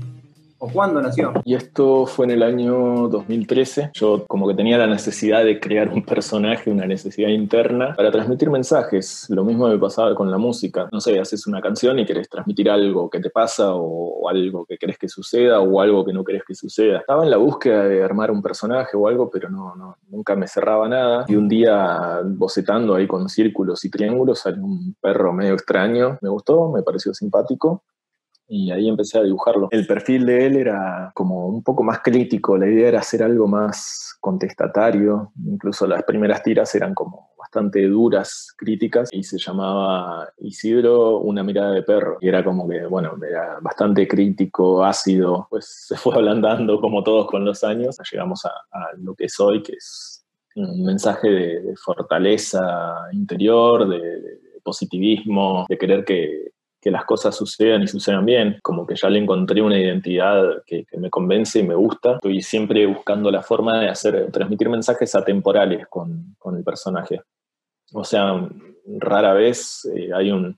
¿O 0.65 0.69
cuándo 0.69 1.01
nació? 1.01 1.33
Y 1.43 1.55
esto 1.55 2.05
fue 2.05 2.23
en 2.23 2.31
el 2.31 2.41
año 2.41 3.09
2013. 3.09 3.91
Yo 3.93 4.25
como 4.27 4.47
que 4.47 4.53
tenía 4.53 4.77
la 4.77 4.87
necesidad 4.87 5.43
de 5.43 5.59
crear 5.59 5.89
un 5.89 6.05
personaje, 6.05 6.71
una 6.71 6.85
necesidad 6.85 7.27
interna 7.27 7.93
para 7.97 8.11
transmitir 8.11 8.49
mensajes. 8.49 9.25
Lo 9.27 9.43
mismo 9.43 9.67
me 9.67 9.77
pasaba 9.77 10.15
con 10.15 10.31
la 10.31 10.37
música. 10.37 10.87
No 10.93 11.01
sé, 11.01 11.19
haces 11.19 11.47
una 11.47 11.59
canción 11.59 11.99
y 11.99 12.05
querés 12.05 12.29
transmitir 12.29 12.69
algo 12.69 13.09
que 13.09 13.19
te 13.19 13.29
pasa 13.29 13.75
o, 13.75 14.29
algo 14.29 14.65
que 14.65 14.77
querés 14.77 14.97
que 14.97 15.09
suceda 15.09 15.59
o 15.59 15.81
algo 15.81 16.05
que 16.05 16.13
no 16.13 16.23
querés 16.23 16.43
que 16.47 16.55
suceda. 16.55 16.99
Estaba 16.99 17.25
en 17.25 17.29
la 17.29 17.35
búsqueda 17.35 17.83
de 17.83 18.01
armar 18.01 18.31
un 18.31 18.41
personaje 18.41 18.95
o 18.95 19.09
algo, 19.09 19.29
pero 19.29 19.49
no, 19.49 19.75
no 19.75 19.97
nunca 20.07 20.37
me 20.37 20.47
cerraba 20.47 20.87
nada. 20.87 21.25
Y 21.27 21.35
un 21.35 21.49
día 21.49 22.21
bocetando 22.23 22.95
ahí 22.95 23.05
con 23.05 23.27
círculos 23.27 23.83
y 23.83 23.89
triángulos 23.89 24.39
salió 24.39 24.63
un 24.63 24.95
perro 25.01 25.33
medio 25.33 25.55
extraño. 25.55 26.19
Me 26.21 26.29
gustó, 26.29 26.71
me 26.71 26.83
pareció 26.83 27.13
simpático 27.13 27.83
y 28.47 28.71
ahí 28.71 28.87
empecé 28.87 29.19
a 29.19 29.23
dibujarlo. 29.23 29.67
El 29.71 29.87
perfil 29.87 30.25
de 30.25 30.45
él 30.45 30.57
era 30.57 31.11
como 31.15 31.47
un 31.47 31.63
poco 31.63 31.83
más 31.83 31.99
crítico, 32.01 32.57
la 32.57 32.67
idea 32.67 32.89
era 32.89 32.99
hacer 32.99 33.23
algo 33.23 33.47
más 33.47 34.17
contestatario, 34.19 35.31
incluso 35.45 35.87
las 35.87 36.03
primeras 36.03 36.43
tiras 36.43 36.73
eran 36.75 36.93
como 36.93 37.31
bastante 37.37 37.85
duras, 37.87 38.53
críticas, 38.57 39.09
y 39.11 39.23
se 39.23 39.37
llamaba 39.37 40.29
Isidro, 40.39 41.17
una 41.19 41.43
mirada 41.43 41.71
de 41.71 41.83
perro, 41.83 42.17
y 42.21 42.29
era 42.29 42.43
como 42.43 42.67
que, 42.67 42.85
bueno, 42.85 43.15
era 43.27 43.59
bastante 43.61 44.07
crítico, 44.07 44.83
ácido, 44.83 45.47
pues 45.49 45.85
se 45.87 45.97
fue 45.97 46.15
ablandando 46.15 46.79
como 46.79 47.03
todos 47.03 47.27
con 47.27 47.43
los 47.45 47.63
años, 47.63 47.97
llegamos 48.11 48.45
a, 48.45 48.51
lo 48.97 49.13
que 49.13 49.29
soy, 49.29 49.61
que 49.61 49.73
es 49.73 50.25
un 50.55 50.83
mensaje 50.83 51.29
de, 51.29 51.75
fortaleza 51.75 52.61
interior, 53.11 53.87
de 53.87 54.39
positivismo, 54.63 55.65
de 55.67 55.77
querer 55.77 56.05
que, 56.05 56.52
que 56.83 56.91
las 56.91 57.05
cosas 57.05 57.33
sucedan 57.35 57.81
y 57.81 57.87
sucedan 57.87 58.25
bien, 58.25 58.59
como 58.61 58.85
que 58.85 58.95
ya 58.95 59.09
le 59.09 59.19
encontré 59.19 59.61
una 59.61 59.79
identidad 59.79 60.63
que, 60.65 60.85
me 60.97 61.09
convence 61.09 61.59
y 61.59 61.63
me 61.63 61.75
gusta. 61.75 62.15
Estoy 62.15 62.41
siempre 62.41 62.85
buscando 62.85 63.31
la 63.31 63.41
forma 63.41 63.79
de 63.79 63.87
hacer, 63.87 64.29
transmitir 64.31 64.67
mensajes 64.67 65.15
atemporales 65.15 65.87
con, 65.87 66.35
con 66.37 66.57
el 66.57 66.63
personaje. 66.63 67.21
O 67.93 68.03
sea, 68.03 68.49
rara 68.99 69.33
vez 69.33 69.89
eh, 69.95 70.09
hay 70.13 70.31
un, 70.31 70.55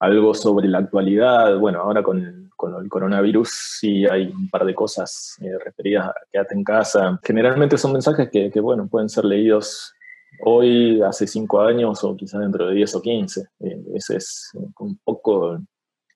algo 0.00 0.34
sobre 0.34 0.68
la 0.68 0.78
actualidad. 0.78 1.56
Bueno, 1.58 1.80
ahora 1.80 2.02
con, 2.02 2.18
el 2.18 2.88
coronavirus 2.88 3.50
sí 3.80 4.06
hay 4.06 4.26
un 4.26 4.48
par 4.50 4.64
de 4.64 4.74
cosas 4.74 5.36
eh, 5.40 5.50
referidas 5.64 6.08
a 6.08 6.14
quédate 6.30 6.54
en 6.54 6.64
casa. 6.64 7.18
Generalmente 7.22 7.78
son 7.78 7.92
mensajes 7.92 8.28
que, 8.30 8.50
que, 8.50 8.60
bueno, 8.60 8.86
pueden 8.86 9.08
ser 9.08 9.24
leídos 9.24 9.93
hoy, 10.40 11.00
hace 11.02 11.26
cinco 11.26 11.60
años 11.60 12.02
o 12.04 12.16
quizás 12.16 12.40
dentro 12.40 12.68
de 12.68 12.74
diez 12.74 12.94
o 12.94 13.02
quince. 13.02 13.48
Eh, 13.60 13.80
ese 13.94 14.16
es 14.16 14.50
un 14.78 14.98
poco 15.04 15.58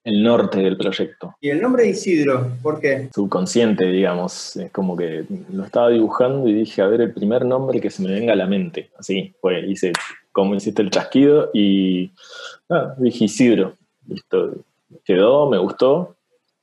el 0.05 0.23
norte 0.23 0.61
del 0.61 0.77
proyecto. 0.77 1.35
¿Y 1.41 1.51
el 1.51 1.61
nombre 1.61 1.83
de 1.83 1.91
Isidro? 1.91 2.53
¿Por 2.63 2.81
qué? 2.81 3.11
Subconsciente, 3.15 3.87
digamos. 3.87 4.57
Es 4.57 4.71
como 4.71 4.97
que 4.97 5.25
lo 5.51 5.65
estaba 5.65 5.91
dibujando 5.91 6.49
y 6.49 6.55
dije, 6.55 6.83
a 6.83 6.87
ver, 6.87 7.03
el 7.03 7.13
primer 7.13 7.45
nombre 7.45 7.81
que 7.81 7.91
se 7.91 8.03
me 8.03 8.11
venga 8.11 8.33
a 8.33 8.37
la 8.37 8.47
mente. 8.47 8.91
Así, 8.99 9.35
fue, 9.41 9.61
hice 9.69 9.93
como 10.33 10.55
hiciste 10.55 10.83
el 10.83 10.91
chasquido 10.91 11.51
y 11.53 12.13
ah, 12.71 12.95
dije 12.99 13.25
Isidro. 13.25 13.77
Listo, 14.07 14.53
quedó, 15.05 15.51
me 15.51 15.59
gustó. 15.59 16.17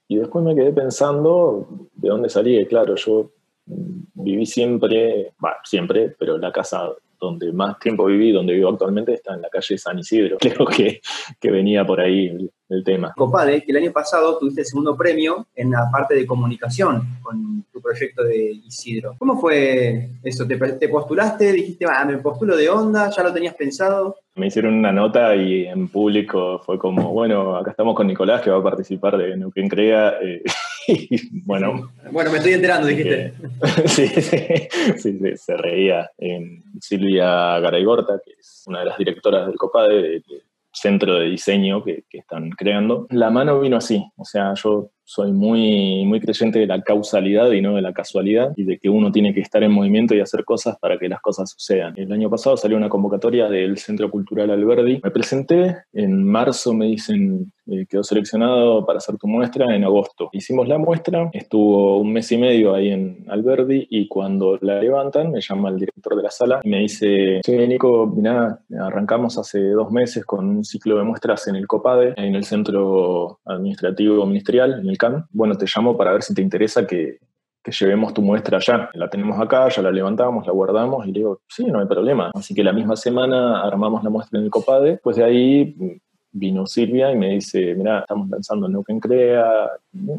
Y 0.07 0.17
después 0.17 0.43
me 0.43 0.55
quedé 0.55 0.71
pensando 0.71 1.67
de 1.93 2.09
dónde 2.09 2.29
salí. 2.29 2.65
Claro, 2.65 2.95
yo 2.95 3.31
viví 3.65 4.45
siempre, 4.45 5.33
bueno, 5.37 5.57
siempre, 5.63 6.15
pero 6.17 6.37
la 6.37 6.51
casa 6.51 6.89
donde 7.25 7.51
más 7.51 7.79
tiempo 7.79 8.05
viví, 8.05 8.31
donde 8.31 8.53
vivo 8.53 8.69
actualmente, 8.69 9.13
está 9.13 9.33
en 9.33 9.41
la 9.41 9.49
calle 9.49 9.77
San 9.77 9.99
Isidro. 9.99 10.37
Creo 10.39 10.65
que, 10.65 11.01
que 11.39 11.51
venía 11.51 11.85
por 11.85 11.99
ahí 11.99 12.27
el, 12.69 12.83
tema. 12.83 13.13
Copade, 13.15 13.63
que 13.63 13.71
el 13.71 13.77
año 13.77 13.91
pasado 13.91 14.37
tuviste 14.37 14.61
el 14.61 14.67
segundo 14.67 14.97
premio 14.97 15.47
en 15.55 15.71
la 15.71 15.89
parte 15.91 16.15
de 16.15 16.25
comunicación 16.25 17.19
con 17.21 17.63
tu 17.71 17.81
proyecto 17.81 18.23
de 18.23 18.51
Isidro. 18.65 19.15
¿Cómo 19.17 19.39
fue 19.39 20.09
eso? 20.23 20.47
¿Te, 20.47 20.57
te 20.57 20.89
postulaste? 20.89 21.51
¿Dijiste, 21.51 21.85
ah, 21.85 22.03
me 22.05 22.17
postulo 22.17 22.57
de 22.57 22.69
onda? 22.69 23.09
¿Ya 23.09 23.23
lo 23.23 23.31
tenías 23.31 23.55
pensado? 23.55 24.15
Me 24.35 24.47
hicieron 24.47 24.73
una 24.73 24.91
nota 24.91 25.35
y 25.35 25.65
en 25.65 25.87
público 25.87 26.59
fue 26.65 26.77
como, 26.77 27.13
bueno, 27.13 27.55
acá 27.55 27.71
estamos 27.71 27.95
con 27.95 28.07
Nicolás 28.07 28.41
que 28.41 28.49
va 28.49 28.57
a 28.57 28.63
participar 28.63 29.17
de 29.17 29.37
Neuquén 29.37 29.69
Crea. 29.69 30.15
Eh, 30.21 30.43
bueno. 31.45 31.91
Bueno, 32.11 32.31
me 32.31 32.37
estoy 32.37 32.53
enterando, 32.53 32.87
dijiste. 32.87 33.33
sí, 33.85 34.07
sí, 34.07 34.67
sí, 34.97 35.37
se 35.37 35.57
reía. 35.57 36.09
En 36.17 36.63
Silvia 36.79 37.59
Garaygorta, 37.59 38.19
que 38.23 38.33
es 38.39 38.63
una 38.67 38.79
de 38.79 38.85
las 38.85 38.97
directoras 38.97 39.47
del 39.47 39.55
COPADE, 39.55 40.23
centro 40.71 41.15
de 41.15 41.29
diseño 41.29 41.83
que, 41.83 42.03
que, 42.09 42.19
están 42.19 42.49
creando. 42.51 43.07
La 43.09 43.29
mano 43.29 43.59
vino 43.59 43.77
así, 43.77 44.05
o 44.17 44.25
sea, 44.25 44.53
yo 44.55 44.91
soy 45.05 45.31
muy, 45.31 46.03
muy 46.05 46.19
creyente 46.19 46.59
de 46.59 46.67
la 46.67 46.81
causalidad 46.81 47.51
y 47.51 47.61
no 47.61 47.75
de 47.75 47.81
la 47.81 47.93
casualidad 47.93 48.53
y 48.55 48.63
de 48.63 48.79
que 48.79 48.89
uno 48.89 49.11
tiene 49.11 49.33
que 49.33 49.39
estar 49.39 49.63
en 49.63 49.71
movimiento 49.71 50.15
y 50.15 50.19
hacer 50.19 50.43
cosas 50.43 50.77
para 50.79 50.97
que 50.97 51.07
las 51.07 51.21
cosas 51.21 51.51
sucedan. 51.51 51.93
El 51.95 52.11
año 52.11 52.29
pasado 52.29 52.57
salió 52.57 52.75
una 52.75 52.89
convocatoria 52.89 53.47
del 53.47 53.77
Centro 53.77 54.09
Cultural 54.09 54.49
Alberdi. 54.49 54.99
Me 55.03 55.11
presenté, 55.11 55.77
en 55.93 56.23
marzo 56.23 56.73
me 56.73 56.87
dicen 56.87 57.51
eh, 57.67 57.87
quedó 57.89 58.03
seleccionado 58.03 58.85
para 58.85 58.97
hacer 58.97 59.17
tu 59.17 59.27
muestra 59.27 59.75
en 59.75 59.83
agosto. 59.83 60.29
Hicimos 60.33 60.67
la 60.67 60.77
muestra, 60.77 61.31
estuvo 61.33 61.97
un 61.97 62.13
mes 62.13 62.31
y 62.31 62.37
medio 62.37 62.75
ahí 62.75 62.89
en 62.89 63.25
Alberdi 63.27 63.87
y 63.89 64.07
cuando 64.07 64.59
la 64.61 64.79
levantan 64.79 65.31
me 65.31 65.41
llama 65.41 65.69
el 65.69 65.79
director 65.79 66.15
de 66.15 66.21
la 66.21 66.29
sala 66.29 66.59
y 66.63 66.69
me 66.69 66.79
dice, 66.79 67.41
sí, 67.43 67.51
Nico, 67.67 68.05
mirá, 68.05 68.59
arrancamos 68.79 69.39
hace 69.39 69.59
dos 69.71 69.91
meses 69.91 70.25
con 70.25 70.47
un 70.47 70.63
ciclo 70.63 70.97
de 70.97 71.05
muestras 71.05 71.47
en 71.47 71.55
el 71.55 71.65
COPADE, 71.65 72.13
en 72.17 72.35
el 72.35 72.43
Centro 72.43 73.39
Administrativo 73.45 74.25
Ministerial, 74.27 74.79
en 74.81 74.89
bueno, 75.31 75.57
te 75.57 75.65
llamo 75.65 75.97
para 75.97 76.13
ver 76.13 76.23
si 76.23 76.33
te 76.33 76.41
interesa 76.41 76.85
que, 76.85 77.19
llevemos 77.67 78.13
tu 78.13 78.21
muestra 78.21 78.57
allá. 78.57 78.89
La 78.93 79.09
tenemos 79.09 79.39
acá, 79.39 79.67
ya 79.69 79.81
la 79.81 79.91
levantamos, 79.91 80.45
la 80.45 80.53
guardamos 80.53 81.07
y 81.07 81.11
le 81.11 81.19
digo, 81.19 81.41
sí, 81.47 81.65
no 81.65 81.79
hay 81.79 81.87
problema. 81.87 82.29
Así 82.35 82.53
que 82.53 82.63
la 82.63 82.71
misma 82.71 82.95
semana 82.95 83.61
armamos 83.63 84.03
la 84.03 84.11
muestra 84.11 84.37
en 84.37 84.45
el 84.45 84.51
COPADE. 84.51 84.99
Pues 85.01 85.15
de 85.15 85.23
ahí 85.23 85.99
vino 86.31 86.67
Silvia 86.67 87.11
y 87.11 87.17
me 87.17 87.29
dice, 87.29 87.73
mira, 87.73 88.01
estamos 88.01 88.29
pensando 88.29 88.67
en 88.67 88.73
Neuquén 88.73 88.99
Crea. 88.99 89.71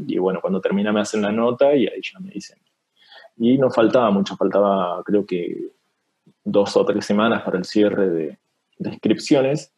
Y 0.08 0.18
bueno, 0.18 0.40
cuando 0.40 0.60
termina 0.60 0.92
me 0.92 1.00
hacen 1.00 1.22
la 1.22 1.30
nota 1.30 1.72
y 1.74 1.86
ahí 1.86 2.00
ya 2.02 2.18
me 2.18 2.30
dicen. 2.30 2.58
Y 3.36 3.58
no 3.58 3.70
faltaba 3.70 4.10
mucho, 4.10 4.34
faltaba 4.34 5.02
creo 5.04 5.24
que 5.24 5.70
dos 6.42 6.76
o 6.76 6.84
tres 6.84 7.04
semanas 7.04 7.42
para 7.42 7.58
el 7.58 7.64
cierre 7.64 8.08
de, 8.08 8.38
inscripciones. 8.78 9.72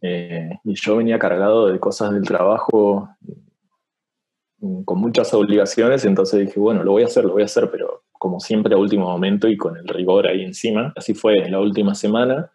Eh, 0.00 0.50
y 0.64 0.74
yo 0.74 0.96
venía 0.96 1.18
cargado 1.18 1.68
de 1.68 1.78
cosas 1.78 2.12
del 2.12 2.24
trabajo 2.24 3.10
con 4.84 4.98
muchas 4.98 5.32
obligaciones, 5.34 6.04
entonces 6.04 6.40
dije, 6.40 6.58
bueno, 6.58 6.82
lo 6.82 6.92
voy 6.92 7.02
a 7.02 7.06
hacer, 7.06 7.24
lo 7.24 7.32
voy 7.32 7.42
a 7.42 7.46
hacer, 7.46 7.70
pero 7.70 8.02
como 8.12 8.40
siempre 8.40 8.74
a 8.74 8.78
último 8.78 9.08
momento 9.08 9.48
y 9.48 9.56
con 9.56 9.76
el 9.76 9.86
rigor 9.86 10.26
ahí 10.26 10.42
encima. 10.42 10.92
Así 10.96 11.14
fue 11.14 11.48
la 11.48 11.60
última 11.60 11.94
semana, 11.94 12.50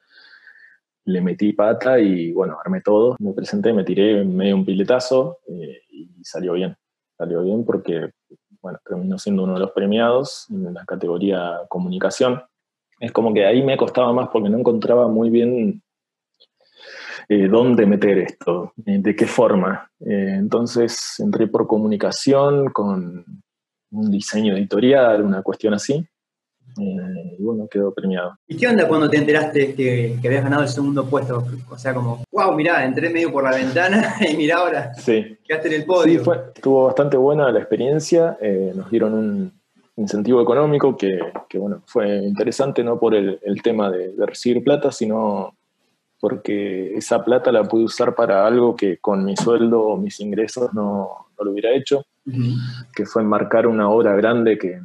le 1.06 1.22
metí 1.22 1.54
pata 1.54 2.00
y 2.00 2.32
bueno, 2.32 2.58
armé 2.64 2.82
todo, 2.82 3.16
me 3.20 3.34
presenté, 3.34 3.74
me 3.74 3.84
tiré 3.84 4.24
medio 4.26 4.56
un 4.56 4.66
piletazo 4.66 5.40
eh, 5.48 5.82
y 5.90 6.24
salió 6.24 6.54
bien. 6.54 6.76
Salió 7.18 7.44
bien 7.44 7.66
porque, 7.66 8.12
bueno, 8.62 8.80
terminó 8.86 9.18
siendo 9.18 9.44
uno 9.44 9.54
de 9.54 9.60
los 9.60 9.72
premiados 9.72 10.48
en 10.50 10.74
la 10.74 10.84
categoría 10.86 11.62
comunicación. 11.70 12.42
Es 13.00 13.12
como 13.12 13.34
que 13.34 13.46
ahí 13.46 13.64
me 13.64 13.78
costaba 13.78 14.12
más 14.14 14.30
porque 14.30 14.50
no 14.50 14.58
encontraba 14.58 15.08
muy 15.08 15.30
bien 15.30 15.82
eh, 17.30 17.48
dónde 17.48 17.86
meter 17.86 18.18
esto, 18.18 18.74
eh, 18.86 18.98
de 19.00 19.16
qué 19.16 19.26
forma. 19.26 19.90
Eh, 20.00 20.36
entonces 20.38 21.16
entré 21.20 21.48
por 21.48 21.68
comunicación 21.68 22.70
con 22.70 23.26
un 23.92 24.12
diseño 24.12 24.56
editorial, 24.56 25.22
una 25.24 25.42
cuestión 25.42 25.74
así. 25.74 26.06
y 26.78 27.44
bueno, 27.44 27.68
quedó 27.70 27.94
premiado. 27.94 28.36
¿Y 28.48 28.58
qué 28.58 28.68
onda 28.68 28.88
cuando 28.88 29.10
te 29.10 29.18
enteraste 29.18 29.76
que, 29.76 30.18
que, 30.20 30.28
habías 30.28 30.44
ganado 30.44 30.64
el 30.64 30.70
segundo 30.70 31.06
puesto? 31.06 31.46
O 31.70 31.78
sea, 31.78 31.94
como, 31.94 32.24
wow, 32.32 32.54
mirá, 32.56 32.84
entré 32.84 33.10
medio 33.10 33.32
por 33.32 33.44
la 33.44 33.56
ventana 33.56 34.16
y 34.30 34.36
mirá 34.36 34.58
ahora, 34.58 34.94
sí. 34.96 35.38
quedaste 35.46 35.68
en 35.68 35.74
el 35.82 35.86
podio. 35.86 36.20
Sí, 36.20 36.26
fue, 36.26 36.42
estuvo 36.56 36.86
bastante 36.86 37.18
buena 37.18 37.52
la 37.52 37.60
experiencia, 37.60 38.38
nos 38.76 38.90
dieron 38.90 39.14
un 39.14 39.64
incentivo 39.96 40.42
económico 40.42 40.98
que, 40.98 41.20
que, 41.48 41.58
bueno, 41.58 41.84
fue 41.86 42.18
interesante 42.18 42.84
no 42.84 43.00
por 43.00 43.14
el, 43.14 43.40
el 43.44 43.62
tema 43.62 43.92
de, 43.92 44.14
de, 44.14 44.26
recibir 44.26 44.64
plata, 44.64 44.92
sino 44.92 45.56
porque 46.24 46.96
esa 46.96 47.22
plata 47.22 47.52
la 47.52 47.66
pude 47.66 47.84
usar 47.84 48.16
para 48.16 48.48
algo 48.48 48.78
que 48.78 48.98
con 49.00 49.26
mi 49.26 49.36
sueldo 49.36 49.82
o 49.82 49.98
mis 49.98 50.22
ingresos 50.22 50.74
no, 50.74 51.28
no 51.38 51.44
lo 51.44 51.52
hubiera 51.52 51.76
hecho, 51.76 52.06
que 52.96 53.06
fue 53.06 53.24
enmarcar 53.24 53.68
una 53.68 53.90
obra 53.90 54.16
grande 54.16 54.58
que, 54.58 54.80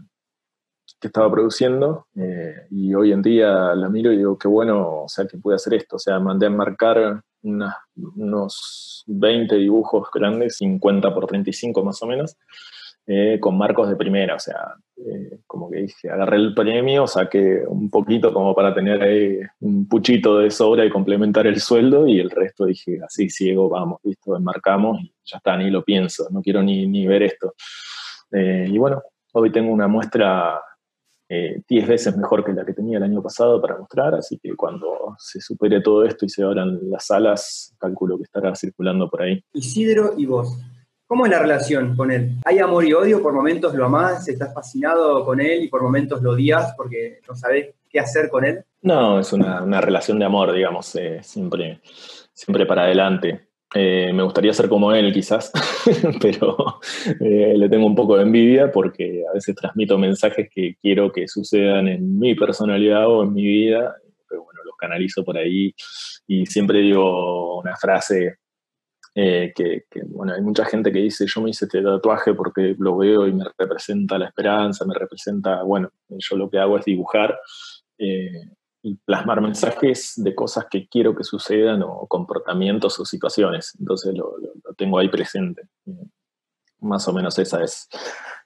que 1.00 1.06
estaba 1.06 1.30
produciendo 1.30 2.08
eh, 2.16 2.66
y 2.72 2.92
hoy 2.92 3.12
en 3.12 3.22
día 3.22 3.72
la 3.76 3.88
miro 3.88 4.12
y 4.12 4.16
digo, 4.16 4.36
qué 4.36 4.48
bueno, 4.48 5.02
o 5.04 5.08
sea, 5.08 5.28
que 5.28 5.38
pude 5.38 5.54
hacer 5.54 5.74
esto, 5.74 5.94
o 5.94 6.00
sea, 6.00 6.18
mandé 6.18 6.46
a 6.46 6.48
enmarcar 6.48 7.22
unos 7.44 9.04
20 9.06 9.54
dibujos 9.54 10.08
grandes, 10.12 10.56
50 10.56 11.14
por 11.14 11.26
35 11.26 11.84
más 11.84 12.02
o 12.02 12.06
menos, 12.06 12.36
eh, 13.10 13.40
con 13.40 13.56
marcos 13.56 13.88
de 13.88 13.96
primera, 13.96 14.34
o 14.34 14.38
sea, 14.38 14.74
eh, 14.98 15.40
como 15.46 15.70
que 15.70 15.78
dije, 15.78 16.10
agarré 16.10 16.36
el 16.36 16.52
premio, 16.52 17.06
saqué 17.06 17.62
un 17.66 17.88
poquito 17.88 18.34
como 18.34 18.54
para 18.54 18.74
tener 18.74 19.02
ahí 19.02 19.38
un 19.60 19.88
puchito 19.88 20.40
de 20.40 20.50
sobra 20.50 20.84
y 20.84 20.90
complementar 20.90 21.46
el 21.46 21.58
sueldo 21.58 22.06
y 22.06 22.20
el 22.20 22.28
resto 22.28 22.66
dije, 22.66 23.00
así 23.02 23.30
ciego, 23.30 23.70
vamos, 23.70 24.00
listo, 24.04 24.36
enmarcamos 24.36 25.00
y 25.00 25.10
ya 25.24 25.38
está, 25.38 25.56
ni 25.56 25.70
lo 25.70 25.82
pienso, 25.82 26.28
no 26.30 26.42
quiero 26.42 26.62
ni, 26.62 26.86
ni 26.86 27.06
ver 27.06 27.22
esto. 27.22 27.54
Eh, 28.30 28.66
y 28.68 28.76
bueno, 28.76 29.00
hoy 29.32 29.50
tengo 29.50 29.72
una 29.72 29.88
muestra 29.88 30.60
10 31.30 31.66
veces 31.88 32.14
mejor 32.14 32.44
que 32.44 32.52
la 32.52 32.66
que 32.66 32.74
tenía 32.74 32.98
el 32.98 33.04
año 33.04 33.22
pasado 33.22 33.58
para 33.60 33.78
mostrar, 33.78 34.14
así 34.16 34.38
que 34.38 34.54
cuando 34.54 35.14
se 35.18 35.40
supere 35.40 35.80
todo 35.80 36.04
esto 36.04 36.26
y 36.26 36.28
se 36.28 36.42
abran 36.42 36.78
las 36.90 37.06
salas, 37.06 37.74
calculo 37.78 38.18
que 38.18 38.24
estará 38.24 38.54
circulando 38.54 39.08
por 39.08 39.22
ahí. 39.22 39.42
Isidro 39.54 40.12
y 40.18 40.26
vos, 40.26 40.58
¿Cómo 41.08 41.24
es 41.24 41.30
la 41.32 41.38
relación 41.38 41.96
con 41.96 42.10
él? 42.10 42.36
¿Hay 42.44 42.58
amor 42.58 42.84
y 42.84 42.92
odio? 42.92 43.22
¿Por 43.22 43.32
momentos 43.32 43.74
lo 43.74 43.86
amás? 43.86 44.28
¿Estás 44.28 44.52
fascinado 44.52 45.24
con 45.24 45.40
él 45.40 45.64
y 45.64 45.68
por 45.68 45.82
momentos 45.82 46.20
lo 46.20 46.32
odias 46.32 46.74
porque 46.76 47.20
no 47.26 47.34
sabes 47.34 47.74
qué 47.88 47.98
hacer 47.98 48.28
con 48.28 48.44
él? 48.44 48.62
No, 48.82 49.18
es 49.18 49.32
una, 49.32 49.80
relación 49.80 50.18
de 50.18 50.26
amor, 50.26 50.52
digamos, 50.52 50.94
eh, 50.96 51.20
siempre, 51.22 51.80
siempre 52.34 52.66
para 52.66 52.82
adelante. 52.82 53.48
Eh, 53.74 54.12
me 54.12 54.22
gustaría 54.22 54.52
ser 54.52 54.68
como 54.68 54.92
él 54.92 55.10
quizás, 55.10 55.50
pero 56.20 56.78
eh, 57.20 57.54
le 57.56 57.70
tengo 57.70 57.86
un 57.86 57.94
poco 57.94 58.18
de 58.18 58.24
envidia 58.24 58.70
porque 58.70 59.24
a 59.30 59.32
veces 59.32 59.54
transmito 59.54 59.96
mensajes 59.96 60.50
que 60.54 60.76
quiero 60.78 61.10
que 61.10 61.26
sucedan 61.26 61.88
en 61.88 62.18
mi 62.18 62.34
personalidad 62.34 63.08
o 63.08 63.22
en 63.22 63.32
mi 63.32 63.44
vida, 63.44 63.96
pero 64.28 64.42
bueno, 64.42 64.60
los 64.62 64.76
canalizo 64.76 65.24
por 65.24 65.38
ahí 65.38 65.74
y 66.26 66.44
siempre 66.44 66.80
digo 66.80 67.60
una 67.60 67.76
frase 67.76 68.36
eh, 69.14 69.52
que, 69.54 69.84
bueno, 70.06 70.34
hay 70.34 70.42
mucha 70.42 70.64
gente 70.64 70.92
que 70.92 71.00
dice, 71.00 71.26
yo 71.26 71.40
me 71.40 71.50
hice 71.50 71.64
este 71.64 71.82
tatuaje 71.82 72.34
porque 72.34 72.74
lo 72.78 72.96
veo 72.96 73.26
y 73.26 73.32
me 73.32 73.44
representa 73.56 74.18
la 74.18 74.26
esperanza, 74.26 74.84
me 74.84 74.94
representa, 74.94 75.62
bueno, 75.62 75.90
yo 76.08 76.36
lo 76.36 76.48
que 76.48 76.58
hago 76.58 76.78
es 76.78 76.84
dibujar 76.84 77.38
y 78.82 78.94
plasmar 78.96 79.40
mensajes 79.40 80.14
de 80.16 80.34
cosas 80.34 80.66
que 80.70 80.88
quiero 80.88 81.14
que 81.14 81.24
sucedan 81.24 81.82
o 81.82 82.06
comportamientos 82.06 82.98
o 83.00 83.04
situaciones. 83.04 83.74
Entonces 83.78 84.14
lo, 84.14 84.34
tengo 84.76 84.98
ahí 84.98 85.08
presente. 85.08 85.62
Más 86.80 87.08
o 87.08 87.12
menos 87.12 87.38
esa 87.38 87.62
es 87.62 87.88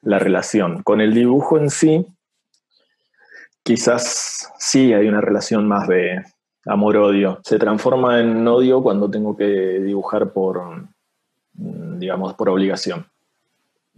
la 0.00 0.18
relación. 0.18 0.82
Con 0.82 1.00
el 1.00 1.12
dibujo 1.12 1.58
en 1.58 1.68
sí, 1.68 2.06
quizás 3.62 4.50
sí 4.58 4.92
hay 4.92 5.06
una 5.08 5.20
relación 5.20 5.68
más 5.68 5.86
de 5.86 6.24
amor-odio. 6.66 7.40
Se 7.44 7.58
transforma 7.58 8.20
en 8.20 8.46
odio 8.46 8.82
cuando 8.82 9.10
tengo 9.10 9.36
que 9.36 9.44
dibujar 9.44 10.32
por, 10.32 10.86
digamos, 11.52 12.34
por 12.34 12.48
obligación. 12.48 13.06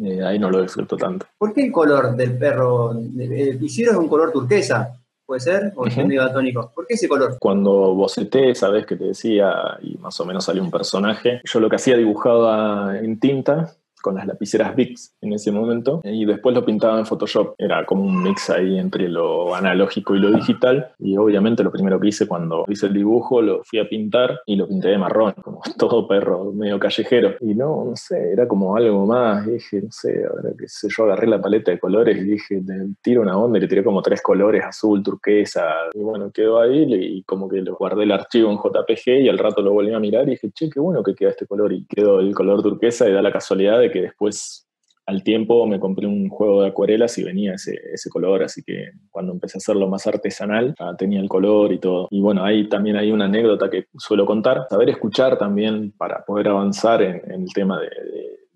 Eh, 0.02 0.24
ahí 0.24 0.38
no 0.38 0.50
lo 0.50 0.60
disfruto 0.60 0.96
tanto. 0.96 1.26
¿Por 1.38 1.52
qué 1.52 1.66
el 1.66 1.72
color 1.72 2.16
del 2.16 2.36
perro? 2.36 2.92
El 2.92 3.64
es 3.64 3.88
un 3.96 4.08
color 4.08 4.32
turquesa. 4.32 5.00
¿Puede 5.24 5.40
ser? 5.40 5.72
¿O 5.76 5.86
es 5.86 5.96
medio 5.96 6.22
atónico? 6.22 6.70
¿Por 6.74 6.86
qué 6.86 6.94
ese 6.94 7.08
color? 7.08 7.38
Cuando 7.38 7.94
boceté, 7.94 8.54
sabes 8.54 8.84
que 8.84 8.96
te 8.96 9.04
decía, 9.04 9.78
y 9.80 9.96
más 9.96 10.20
o 10.20 10.26
menos 10.26 10.44
salió 10.44 10.62
un 10.62 10.70
personaje, 10.70 11.40
yo 11.44 11.60
lo 11.60 11.70
que 11.70 11.76
hacía 11.76 11.96
dibujaba 11.96 12.98
en 12.98 13.18
tinta 13.18 13.74
con 14.04 14.16
las 14.16 14.26
lapiceras 14.26 14.76
Bix 14.76 15.14
en 15.22 15.32
ese 15.32 15.50
momento 15.50 16.02
y 16.04 16.26
después 16.26 16.54
lo 16.54 16.62
pintaba 16.62 16.98
en 16.98 17.06
Photoshop. 17.06 17.54
Era 17.56 17.86
como 17.86 18.04
un 18.04 18.22
mix 18.22 18.50
ahí 18.50 18.78
entre 18.78 19.08
lo 19.08 19.54
analógico 19.54 20.14
y 20.14 20.18
lo 20.18 20.30
digital 20.30 20.92
y 20.98 21.16
obviamente 21.16 21.64
lo 21.64 21.72
primero 21.72 21.98
que 21.98 22.08
hice 22.08 22.28
cuando 22.28 22.66
hice 22.68 22.88
el 22.88 22.92
dibujo 22.92 23.40
lo 23.40 23.64
fui 23.64 23.78
a 23.78 23.88
pintar 23.88 24.42
y 24.44 24.56
lo 24.56 24.68
pinté 24.68 24.88
de 24.88 24.98
marrón, 24.98 25.32
como 25.42 25.62
todo 25.78 26.06
perro 26.06 26.52
medio 26.52 26.78
callejero. 26.78 27.36
Y 27.40 27.54
no, 27.54 27.86
no 27.86 27.96
sé, 27.96 28.32
era 28.32 28.46
como 28.46 28.76
algo 28.76 29.06
más, 29.06 29.46
dije, 29.46 29.80
no 29.80 29.90
sé, 29.90 30.22
ahora 30.28 30.50
que 30.58 30.68
sé, 30.68 30.88
yo 30.94 31.04
agarré 31.04 31.26
la 31.26 31.40
paleta 31.40 31.70
de 31.70 31.78
colores 31.78 32.18
y 32.18 32.24
dije, 32.24 32.62
tiro 33.00 33.22
una 33.22 33.38
onda 33.38 33.56
y 33.56 33.62
le 33.62 33.68
tiré 33.68 33.82
como 33.82 34.02
tres 34.02 34.20
colores, 34.20 34.62
azul, 34.66 35.02
turquesa, 35.02 35.64
y 35.94 36.00
bueno, 36.00 36.30
quedó 36.30 36.60
ahí 36.60 36.92
y 36.92 37.22
como 37.22 37.48
que 37.48 37.62
lo 37.62 37.74
guardé 37.76 38.02
el 38.02 38.12
archivo 38.12 38.50
en 38.50 38.58
JPG 38.58 39.22
y 39.22 39.28
al 39.30 39.38
rato 39.38 39.62
lo 39.62 39.72
volví 39.72 39.94
a 39.94 39.98
mirar 39.98 40.28
y 40.28 40.32
dije, 40.32 40.50
che, 40.52 40.68
qué 40.68 40.78
bueno 40.78 41.02
que 41.02 41.14
queda 41.14 41.30
este 41.30 41.46
color 41.46 41.72
y 41.72 41.86
quedó 41.86 42.20
el 42.20 42.34
color 42.34 42.62
turquesa 42.62 43.08
y 43.08 43.12
da 43.12 43.22
la 43.22 43.32
casualidad 43.32 43.78
de 43.78 43.90
que 43.90 43.93
después 44.00 44.64
al 45.06 45.22
tiempo 45.22 45.66
me 45.66 45.78
compré 45.78 46.06
un 46.06 46.28
juego 46.28 46.62
de 46.62 46.68
acuarelas 46.68 47.18
y 47.18 47.24
venía 47.24 47.54
ese, 47.54 47.78
ese 47.92 48.08
color, 48.08 48.42
así 48.42 48.62
que 48.62 48.92
cuando 49.10 49.32
empecé 49.32 49.58
a 49.58 49.60
hacerlo 49.60 49.86
más 49.86 50.06
artesanal, 50.06 50.74
tenía 50.96 51.20
el 51.20 51.28
color 51.28 51.72
y 51.72 51.78
todo. 51.78 52.08
Y 52.10 52.20
bueno, 52.20 52.42
ahí 52.44 52.68
también 52.68 52.96
hay 52.96 53.12
una 53.12 53.26
anécdota 53.26 53.68
que 53.68 53.86
suelo 53.98 54.24
contar, 54.24 54.66
saber 54.70 54.88
escuchar 54.88 55.36
también 55.36 55.92
para 55.92 56.24
poder 56.24 56.48
avanzar 56.48 57.02
en, 57.02 57.30
el 57.30 57.52
tema 57.52 57.78
de, 57.80 57.90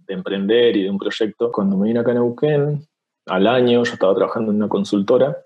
de, 0.06 0.14
emprender 0.14 0.76
y 0.76 0.84
de 0.84 0.90
un 0.90 0.98
proyecto. 0.98 1.52
Cuando 1.52 1.76
me 1.76 1.88
vine 1.88 2.00
acá 2.00 2.12
a 2.12 2.14
Neuquén, 2.14 2.80
al 3.26 3.46
año 3.46 3.84
yo 3.84 3.92
estaba 3.92 4.14
trabajando 4.14 4.50
en 4.50 4.56
una 4.56 4.68
consultora 4.68 5.36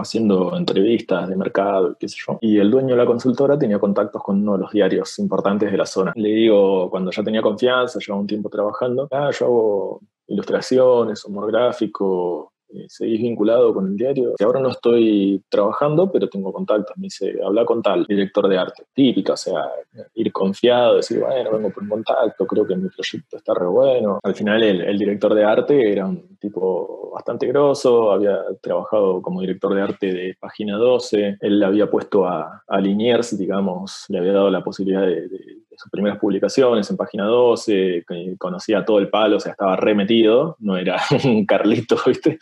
haciendo 0.00 0.56
entrevistas 0.56 1.28
de 1.28 1.36
mercado, 1.36 1.96
qué 1.98 2.08
sé 2.08 2.16
yo. 2.26 2.38
Y 2.40 2.58
el 2.58 2.70
dueño 2.70 2.90
de 2.90 2.96
la 2.96 3.06
consultora 3.06 3.58
tenía 3.58 3.78
contactos 3.78 4.22
con 4.22 4.40
uno 4.40 4.52
de 4.52 4.58
los 4.58 4.72
diarios 4.72 5.18
importantes 5.18 5.70
de 5.70 5.76
la 5.76 5.86
zona. 5.86 6.12
Le 6.16 6.28
digo, 6.30 6.88
cuando 6.90 7.10
ya 7.10 7.22
tenía 7.22 7.42
confianza, 7.42 7.98
llevaba 7.98 8.20
un 8.20 8.26
tiempo 8.26 8.48
trabajando, 8.48 9.08
ah, 9.10 9.30
yo 9.30 9.46
hago 9.46 10.00
ilustraciones, 10.28 11.24
humor 11.24 11.50
gráfico, 11.50 12.51
eh, 12.74 12.86
seguís 12.88 13.20
vinculado 13.20 13.74
con 13.74 13.86
el 13.86 13.96
diario. 13.96 14.34
Que 14.36 14.44
ahora 14.44 14.60
no 14.60 14.70
estoy 14.70 15.42
trabajando, 15.48 16.10
pero 16.10 16.28
tengo 16.28 16.52
contactos. 16.52 16.96
Me 16.96 17.04
dice, 17.04 17.38
habla 17.44 17.64
con 17.64 17.82
tal, 17.82 18.04
director 18.06 18.48
de 18.48 18.58
arte. 18.58 18.84
Típica, 18.94 19.34
o 19.34 19.36
sea, 19.36 19.70
ir 20.14 20.32
confiado, 20.32 20.96
decir, 20.96 21.20
bueno, 21.20 21.52
vengo 21.52 21.70
por 21.70 21.82
un 21.82 21.88
contacto, 21.88 22.46
creo 22.46 22.66
que 22.66 22.76
mi 22.76 22.88
proyecto 22.88 23.36
está 23.36 23.54
re 23.54 23.66
bueno. 23.66 24.20
Al 24.22 24.34
final, 24.34 24.62
el, 24.62 24.98
director 24.98 25.34
de 25.34 25.44
arte 25.44 25.92
era 25.92 26.06
un 26.06 26.36
tipo 26.38 27.10
bastante 27.12 27.46
grosso, 27.46 28.12
había 28.12 28.38
trabajado 28.60 29.20
como 29.20 29.40
director 29.40 29.74
de 29.74 29.82
arte 29.82 30.12
de 30.12 30.36
Página 30.38 30.76
12. 30.76 31.38
Él 31.40 31.58
le 31.58 31.66
había 31.66 31.90
puesto 31.90 32.26
a, 32.26 32.62
a 32.66 32.80
Liniers, 32.80 33.36
digamos, 33.36 34.06
le 34.08 34.18
había 34.18 34.32
dado 34.32 34.50
la 34.50 34.64
posibilidad 34.64 35.02
de 35.02 35.28
sus 35.76 35.90
primeras 35.90 36.18
publicaciones 36.18 36.90
en 36.90 36.96
página 36.96 37.24
12, 37.24 38.04
conocía 38.38 38.84
todo 38.84 38.98
el 38.98 39.08
palo, 39.08 39.36
o 39.36 39.40
sea, 39.40 39.52
estaba 39.52 39.76
remetido, 39.76 40.56
no 40.60 40.76
era 40.76 41.00
un 41.24 41.46
Carlito, 41.46 41.96
¿viste? 42.06 42.38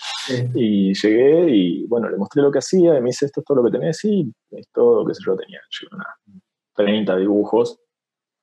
Y 0.54 0.94
llegué 0.94 1.50
y, 1.50 1.86
bueno, 1.86 2.08
le 2.08 2.16
mostré 2.16 2.42
lo 2.42 2.50
que 2.50 2.58
hacía 2.58 2.96
y 2.96 3.00
me 3.00 3.08
dice, 3.08 3.26
¿esto 3.26 3.40
es 3.40 3.46
todo 3.46 3.62
lo 3.62 3.64
que 3.64 3.78
tenés? 3.78 3.98
Sí, 3.98 4.32
es 4.50 4.68
todo, 4.72 5.06
qué 5.06 5.14
sé 5.14 5.22
yo, 5.24 5.36
tenía 5.36 5.60
una 5.92 6.06
30 6.74 7.16
dibujos 7.16 7.78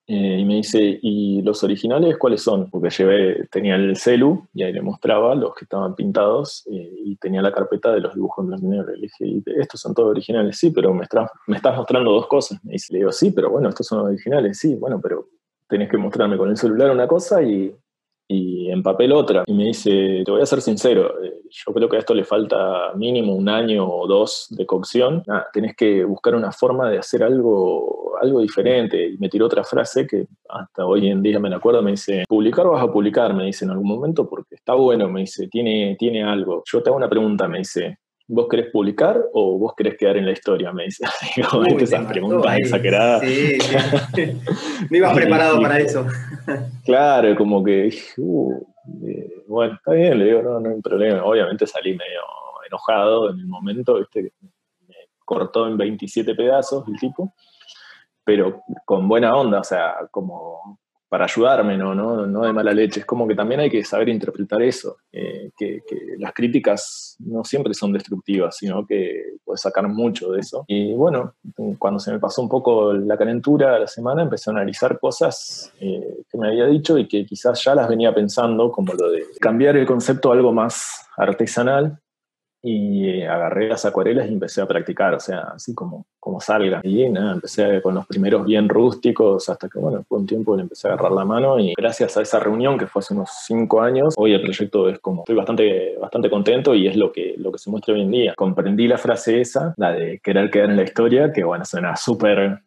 eh, 0.09 0.37
y 0.39 0.45
me 0.45 0.55
dice, 0.55 0.99
¿y 1.01 1.41
los 1.41 1.61
originales 1.65 2.17
cuáles 2.17 2.41
son? 2.41 2.69
Porque 2.69 2.89
llevé, 2.89 3.45
tenía 3.51 3.75
el 3.75 3.97
celu 3.97 4.47
y 4.53 4.63
ahí 4.63 4.71
le 4.71 4.81
mostraba 4.81 5.35
los 5.35 5.53
que 5.53 5.65
estaban 5.65 5.95
pintados 5.95 6.65
eh, 6.71 6.93
y 7.03 7.17
tenía 7.17 7.41
la 7.41 7.51
carpeta 7.51 7.91
de 7.91 7.99
los 7.99 8.15
dibujos 8.15 8.43
en 8.43 8.47
blanco 8.47 8.65
y 8.65 8.69
negro. 8.69 8.95
Le 8.95 9.01
dije, 9.01 9.43
¿estos 9.59 9.81
son 9.81 9.93
todos 9.93 10.09
originales? 10.11 10.57
Sí, 10.57 10.71
pero 10.71 10.93
me, 10.93 11.05
me 11.47 11.57
estás 11.57 11.75
mostrando 11.75 12.11
dos 12.13 12.27
cosas. 12.27 12.57
Dice, 12.63 12.93
le 12.93 12.99
digo, 12.99 13.11
sí, 13.11 13.31
pero 13.31 13.49
bueno, 13.49 13.67
estos 13.67 13.85
son 13.85 13.99
originales. 13.99 14.57
Sí, 14.57 14.75
bueno, 14.75 15.01
pero 15.01 15.27
tenés 15.67 15.89
que 15.89 15.97
mostrarme 15.97 16.37
con 16.37 16.49
el 16.49 16.55
celular 16.55 16.89
una 16.91 17.07
cosa 17.07 17.43
y 17.43 17.75
y 18.27 18.69
en 18.69 18.83
papel 18.83 19.11
otra. 19.13 19.43
Y 19.47 19.53
me 19.53 19.65
dice, 19.65 20.23
te 20.25 20.31
voy 20.31 20.41
a 20.41 20.45
ser 20.45 20.61
sincero, 20.61 21.23
eh, 21.23 21.41
yo 21.49 21.73
creo 21.73 21.87
que 21.87 21.95
a 21.95 21.99
esto 21.99 22.13
le 22.13 22.23
falta 22.23 22.93
mínimo 22.95 23.33
un 23.35 23.47
año 23.47 23.87
o 23.87 24.07
dos 24.07 24.47
de 24.49 24.65
cocción. 24.65 25.23
tenés 25.53 25.75
que 25.75 26.03
buscar 26.03 26.35
una 26.35 26.51
forma 26.51 26.89
de 26.89 26.97
hacer 26.97 27.23
algo, 27.23 28.17
algo 28.21 28.41
diferente. 28.41 29.09
Y 29.09 29.17
me 29.17 29.29
tiró 29.29 29.45
otra 29.45 29.63
frase 29.63 30.05
que 30.05 30.27
hasta 30.49 30.85
hoy 30.85 31.07
en 31.07 31.21
día 31.21 31.39
me 31.39 31.49
la 31.49 31.57
acuerdo, 31.57 31.81
me 31.81 31.91
dice, 31.91 32.25
publicar 32.27 32.67
vas 32.67 32.83
a 32.83 32.91
publicar, 32.91 33.33
me 33.33 33.45
dice 33.45 33.65
en 33.65 33.71
algún 33.71 33.87
momento, 33.87 34.27
porque 34.29 34.55
está 34.55 34.73
bueno, 34.73 35.07
me 35.07 35.21
dice, 35.21 35.47
tiene, 35.47 35.95
tiene 35.97 36.23
algo. 36.23 36.63
Yo 36.65 36.83
te 36.83 36.89
hago 36.89 36.97
una 36.97 37.09
pregunta, 37.09 37.47
me 37.47 37.59
dice, 37.59 37.99
¿Vos 38.29 38.47
querés 38.49 38.69
publicar 38.71 39.23
o 39.31 39.57
vos 39.57 39.73
querés 39.75 39.97
quedar 39.97 40.17
en 40.17 40.25
la 40.25 40.33
historia? 40.33 40.73
Me 40.73 40.83
dice. 40.83 41.05
Digo, 41.35 41.63
esas 41.79 42.05
preguntas 42.05 42.57
exageradas. 42.57 43.21
Sí, 43.21 43.57
sí. 43.59 44.41
Me 44.89 44.97
ibas 44.97 45.13
preparado 45.15 45.61
para 45.61 45.79
eso. 45.79 46.05
claro, 46.83 47.35
como 47.37 47.63
que, 47.63 47.89
uh, 48.17 48.67
eh, 49.07 49.43
bueno, 49.47 49.75
está 49.75 49.93
bien, 49.93 50.19
le 50.19 50.25
digo, 50.25 50.41
no, 50.41 50.59
no 50.59 50.69
hay 50.69 50.81
problema. 50.81 51.23
Obviamente 51.23 51.65
salí 51.65 51.91
medio 51.91 52.21
enojado 52.67 53.29
en 53.29 53.39
el 53.39 53.47
momento, 53.47 53.97
¿viste? 53.97 54.33
me 54.87 54.95
cortó 55.23 55.67
en 55.67 55.77
27 55.77 56.35
pedazos 56.35 56.85
el 56.87 56.99
tipo, 56.99 57.33
pero 58.23 58.61
con 58.85 59.07
buena 59.07 59.35
onda, 59.35 59.61
o 59.61 59.63
sea, 59.63 59.95
como 60.11 60.79
para 61.09 61.25
ayudarme, 61.25 61.77
¿no? 61.77 61.95
¿no? 61.95 62.27
No 62.27 62.41
de 62.41 62.51
mala 62.51 62.73
leche. 62.73 63.01
Es 63.01 63.05
como 63.05 63.27
que 63.27 63.35
también 63.35 63.61
hay 63.61 63.69
que 63.69 63.83
saber 63.83 64.09
interpretar 64.09 64.61
eso, 64.61 64.97
eh, 65.11 65.46
que, 65.57 65.81
las 66.19 66.33
críticas 66.33 67.15
no 67.19 67.43
siempre 67.43 67.73
son 67.73 67.91
destructivas, 67.91 68.57
sino 68.57 68.85
que 68.85 69.37
puedes 69.43 69.61
sacar 69.61 69.87
mucho 69.87 70.31
de 70.31 70.39
eso. 70.39 70.63
Y 70.67 70.93
bueno, 70.93 71.33
cuando 71.79 71.99
se 71.99 72.11
me 72.11 72.19
pasó 72.19 72.41
un 72.41 72.49
poco 72.49 72.93
la 72.93 73.17
calentura 73.17 73.79
la 73.79 73.87
semana, 73.87 74.21
empecé 74.21 74.49
a 74.49 74.53
analizar 74.53 74.99
cosas 74.99 75.73
eh, 75.79 76.17
que 76.29 76.37
me 76.37 76.47
había 76.47 76.65
dicho 76.65 76.97
y 76.97 77.07
que 77.07 77.25
quizás 77.25 77.63
ya 77.63 77.75
las 77.75 77.87
venía 77.89 78.13
pensando, 78.13 78.71
como 78.71 78.93
lo 78.93 79.09
de 79.09 79.25
cambiar 79.39 79.75
el 79.77 79.85
concepto 79.85 80.31
a 80.31 80.35
algo 80.35 80.53
más 80.53 81.07
artesanal 81.17 81.99
y 82.61 83.07
eh, 83.07 83.27
agarré 83.27 83.69
las 83.69 83.85
acuarelas 83.85 84.27
y 84.27 84.33
empecé 84.33 84.61
a 84.61 84.67
practicar, 84.67 85.13
o 85.13 85.19
sea, 85.19 85.39
así 85.55 85.73
como, 85.73 86.05
como 86.19 86.41
salga. 86.41 86.81
Y 86.83 87.07
nada, 87.09 87.33
empecé 87.33 87.81
con 87.81 87.95
los 87.95 88.07
primeros 88.07 88.45
bien 88.45 88.67
rústicos, 88.67 89.47
hasta 89.49 89.69
que, 89.69 89.79
bueno, 89.79 90.03
fue 90.07 90.19
un 90.19 90.25
tiempo 90.25 90.53
que 90.53 90.57
le 90.57 90.63
empecé 90.63 90.87
a 90.87 90.93
agarrar 90.93 91.11
la 91.11 91.25
mano 91.25 91.59
y 91.59 91.73
gracias 91.77 92.17
a 92.17 92.21
esa 92.21 92.39
reunión, 92.39 92.77
que 92.77 92.87
fue 92.87 92.99
hace 92.99 93.13
unos 93.13 93.29
cinco 93.45 93.81
años, 93.81 94.15
hoy 94.17 94.33
el 94.33 94.41
proyecto 94.41 94.89
es 94.89 94.99
como, 94.99 95.21
estoy 95.21 95.35
bastante, 95.35 95.95
bastante 95.99 96.29
contento 96.29 96.73
y 96.75 96.87
es 96.87 96.95
lo 96.95 97.11
que, 97.11 97.35
lo 97.37 97.51
que 97.51 97.57
se 97.57 97.69
muestra 97.69 97.93
hoy 97.93 98.01
en 98.01 98.11
día. 98.11 98.33
Comprendí 98.35 98.87
la 98.87 98.97
frase 98.97 99.41
esa, 99.41 99.73
la 99.77 99.91
de 99.91 100.19
querer 100.19 100.49
quedar 100.49 100.69
en 100.69 100.77
la 100.77 100.83
historia, 100.83 101.31
que 101.31 101.43
bueno, 101.43 101.63
suena 101.65 101.95
súper 101.95 102.61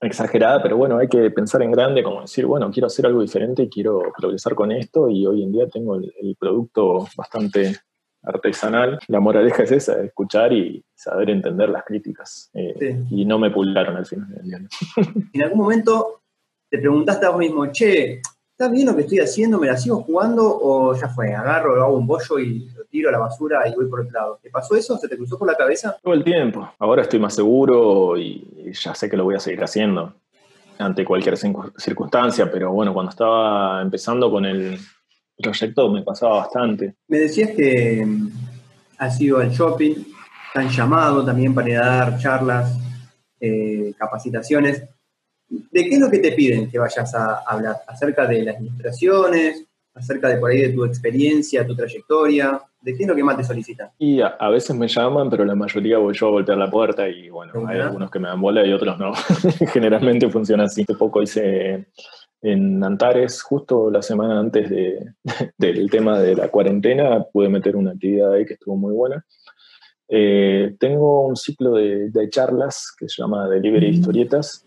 exagerada, 0.00 0.62
pero 0.62 0.76
bueno, 0.76 0.98
hay 0.98 1.08
que 1.08 1.30
pensar 1.30 1.62
en 1.62 1.72
grande, 1.72 2.02
como 2.02 2.20
decir, 2.20 2.46
bueno, 2.46 2.70
quiero 2.70 2.86
hacer 2.86 3.06
algo 3.06 3.20
diferente 3.20 3.64
y 3.64 3.68
quiero 3.68 4.00
progresar 4.16 4.54
con 4.54 4.70
esto 4.70 5.08
y 5.08 5.26
hoy 5.26 5.42
en 5.42 5.52
día 5.52 5.66
tengo 5.68 5.96
el, 5.96 6.12
el 6.20 6.36
producto 6.36 7.08
bastante 7.16 7.76
artesanal. 8.22 8.98
La 9.08 9.20
moraleja 9.20 9.62
es 9.62 9.72
esa, 9.72 10.02
escuchar 10.02 10.52
y 10.52 10.84
saber 10.94 11.30
entender 11.30 11.68
las 11.68 11.84
críticas. 11.84 12.50
Eh, 12.54 13.04
y 13.10 13.24
no 13.24 13.38
me 13.38 13.50
publicaron 13.50 13.96
al 13.96 14.06
final 14.06 14.28
del 14.28 14.42
día. 14.42 14.58
En 15.32 15.42
algún 15.42 15.58
momento 15.58 16.22
te 16.70 16.78
preguntaste 16.78 17.26
a 17.26 17.30
vos 17.30 17.38
mismo, 17.38 17.66
che, 17.72 18.20
¿está 18.50 18.68
bien 18.70 18.86
lo 18.86 18.94
que 18.94 19.02
estoy 19.02 19.20
haciendo? 19.20 19.58
¿Me 19.58 19.68
la 19.68 19.76
sigo 19.76 20.02
jugando 20.02 20.42
o 20.44 20.94
ya 20.94 21.08
fue? 21.08 21.32
Agarro, 21.32 21.76
lo 21.76 21.84
hago 21.84 21.96
un 21.96 22.06
bollo 22.06 22.38
y 22.38 22.68
lo 22.70 22.84
tiro 22.84 23.08
a 23.08 23.12
la 23.12 23.18
basura 23.18 23.66
y 23.68 23.74
voy 23.74 23.86
por 23.86 24.00
el 24.00 24.12
lado. 24.12 24.38
¿Te 24.42 24.50
pasó 24.50 24.76
eso? 24.76 24.98
¿Se 24.98 25.08
te 25.08 25.16
cruzó 25.16 25.38
por 25.38 25.48
la 25.48 25.54
cabeza? 25.54 25.96
Todo 26.02 26.14
el 26.14 26.24
tiempo. 26.24 26.68
Ahora 26.78 27.02
estoy 27.02 27.20
más 27.20 27.34
seguro 27.34 28.18
y 28.18 28.72
ya 28.72 28.94
sé 28.94 29.08
que 29.08 29.16
lo 29.16 29.24
voy 29.24 29.36
a 29.36 29.40
seguir 29.40 29.62
haciendo. 29.62 30.14
ante 30.80 31.04
cualquier 31.04 31.36
circunstancia, 31.36 32.48
pero 32.50 32.70
bueno, 32.72 32.94
cuando 32.94 33.10
estaba 33.10 33.82
empezando 33.82 34.30
con 34.30 34.44
el 34.44 34.78
proyecto 35.42 35.90
me 35.90 36.02
pasaba 36.02 36.38
bastante. 36.38 36.94
Me 37.08 37.18
decías 37.18 37.50
que 37.50 38.04
mm, 38.04 38.30
has 38.98 39.20
ido 39.20 39.38
al 39.38 39.50
shopping, 39.50 39.94
te 40.52 40.60
han 40.60 40.68
llamado 40.68 41.24
también 41.24 41.54
para 41.54 41.74
dar 41.74 42.18
charlas, 42.18 42.78
eh, 43.40 43.92
capacitaciones. 43.96 44.82
¿De 45.48 45.84
qué 45.84 45.94
es 45.94 46.00
lo 46.00 46.10
que 46.10 46.18
te 46.18 46.32
piden 46.32 46.70
que 46.70 46.78
vayas 46.78 47.14
a 47.14 47.42
hablar? 47.46 47.76
¿Acerca 47.86 48.26
de 48.26 48.42
las 48.42 48.60
ilustraciones? 48.60 49.64
¿Acerca 49.94 50.28
de 50.28 50.36
por 50.36 50.50
ahí 50.50 50.60
de 50.60 50.68
tu 50.70 50.84
experiencia, 50.84 51.66
tu 51.66 51.74
trayectoria? 51.74 52.60
¿De 52.80 52.94
qué 52.94 53.02
es 53.02 53.08
lo 53.08 53.16
que 53.16 53.24
más 53.24 53.36
te 53.36 53.44
solicitan? 53.44 53.90
Y 53.98 54.20
a, 54.20 54.48
veces 54.50 54.76
me 54.76 54.86
llaman, 54.86 55.28
pero 55.28 55.44
la 55.44 55.56
mayoría 55.56 55.98
voy 55.98 56.14
yo 56.14 56.28
a 56.28 56.30
golpear 56.30 56.58
la 56.58 56.70
puerta 56.70 57.08
y 57.08 57.28
bueno, 57.28 57.52
hay 57.66 57.80
algunos 57.80 58.10
que 58.10 58.20
me 58.20 58.28
dan 58.28 58.40
bola 58.40 58.64
y 58.64 58.72
otros 58.72 58.96
no. 58.98 59.12
Generalmente 59.72 60.28
funciona 60.28 60.64
así. 60.64 60.82
Hace 60.82 60.94
poco 60.94 61.22
hice 61.22 61.86
en 62.42 62.82
Antares, 62.84 63.42
justo 63.42 63.90
la 63.90 64.02
semana 64.02 64.38
antes 64.38 64.70
de, 64.70 65.14
del 65.58 65.90
tema 65.90 66.18
de 66.20 66.36
la 66.36 66.48
cuarentena, 66.48 67.24
pude 67.32 67.48
meter 67.48 67.76
una 67.76 67.92
actividad 67.92 68.32
ahí 68.32 68.46
que 68.46 68.54
estuvo 68.54 68.76
muy 68.76 68.92
buena. 68.92 69.24
Eh, 70.08 70.74
tengo 70.78 71.26
un 71.26 71.36
ciclo 71.36 71.72
de, 71.72 72.10
charlas 72.30 72.94
que 72.98 73.08
se 73.08 73.20
llama 73.22 73.48
Delivery 73.48 73.88
Historietas, 73.88 74.64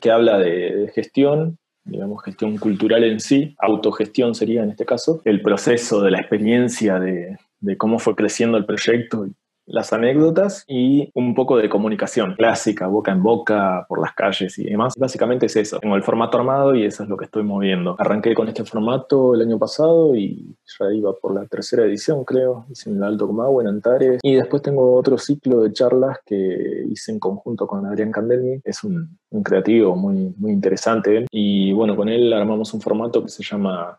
que 0.00 0.10
habla 0.10 0.38
de, 0.38 0.90
gestión, 0.94 1.58
digamos, 1.84 2.22
gestión 2.22 2.56
cultural 2.56 3.04
en 3.04 3.20
sí, 3.20 3.54
autogestión 3.58 4.34
sería 4.34 4.62
en 4.62 4.70
este 4.70 4.86
caso, 4.86 5.20
el 5.24 5.42
proceso 5.42 6.00
de 6.02 6.10
la 6.10 6.20
experiencia 6.20 6.98
de, 6.98 7.36
de 7.60 7.76
cómo 7.76 7.98
fue 7.98 8.16
creciendo 8.16 8.56
el 8.56 8.64
proyecto 8.64 9.26
las 9.66 9.92
anécdotas 9.92 10.64
y 10.68 11.10
un 11.14 11.34
poco 11.34 11.56
de 11.56 11.68
comunicación 11.68 12.34
clásica, 12.34 12.86
boca 12.86 13.12
en 13.12 13.22
boca, 13.22 13.84
por 13.88 14.00
las 14.00 14.14
calles 14.14 14.58
y 14.58 14.64
demás. 14.64 14.94
Básicamente 14.96 15.46
es 15.46 15.56
eso. 15.56 15.78
Tengo 15.80 15.96
el 15.96 16.02
formato 16.02 16.38
armado 16.38 16.74
y 16.74 16.84
eso 16.84 17.02
es 17.02 17.08
lo 17.08 17.16
que 17.16 17.26
estoy 17.26 17.42
moviendo. 17.42 17.96
Arranqué 17.98 18.34
con 18.34 18.48
este 18.48 18.64
formato 18.64 19.34
el 19.34 19.42
año 19.42 19.58
pasado 19.58 20.14
y 20.14 20.56
ya 20.78 20.92
iba 20.92 21.12
por 21.14 21.34
la 21.34 21.46
tercera 21.46 21.84
edición, 21.84 22.24
creo. 22.24 22.66
Hice 22.70 22.90
en 22.90 22.96
el 22.96 23.02
Alto 23.02 23.26
Comahue, 23.26 23.62
en 23.62 23.68
Antares. 23.68 24.20
Y 24.22 24.34
después 24.36 24.62
tengo 24.62 24.94
otro 24.94 25.18
ciclo 25.18 25.62
de 25.62 25.72
charlas 25.72 26.18
que 26.24 26.84
hice 26.88 27.12
en 27.12 27.18
conjunto 27.18 27.66
con 27.66 27.84
Adrián 27.86 28.12
Candelmi. 28.12 28.60
Es 28.64 28.84
un, 28.84 29.18
un 29.30 29.42
creativo 29.42 29.96
muy, 29.96 30.34
muy 30.36 30.52
interesante. 30.52 31.26
Y 31.30 31.72
bueno, 31.72 31.96
con 31.96 32.08
él 32.08 32.32
armamos 32.32 32.72
un 32.74 32.80
formato 32.80 33.22
que 33.22 33.28
se 33.28 33.42
llama 33.42 33.98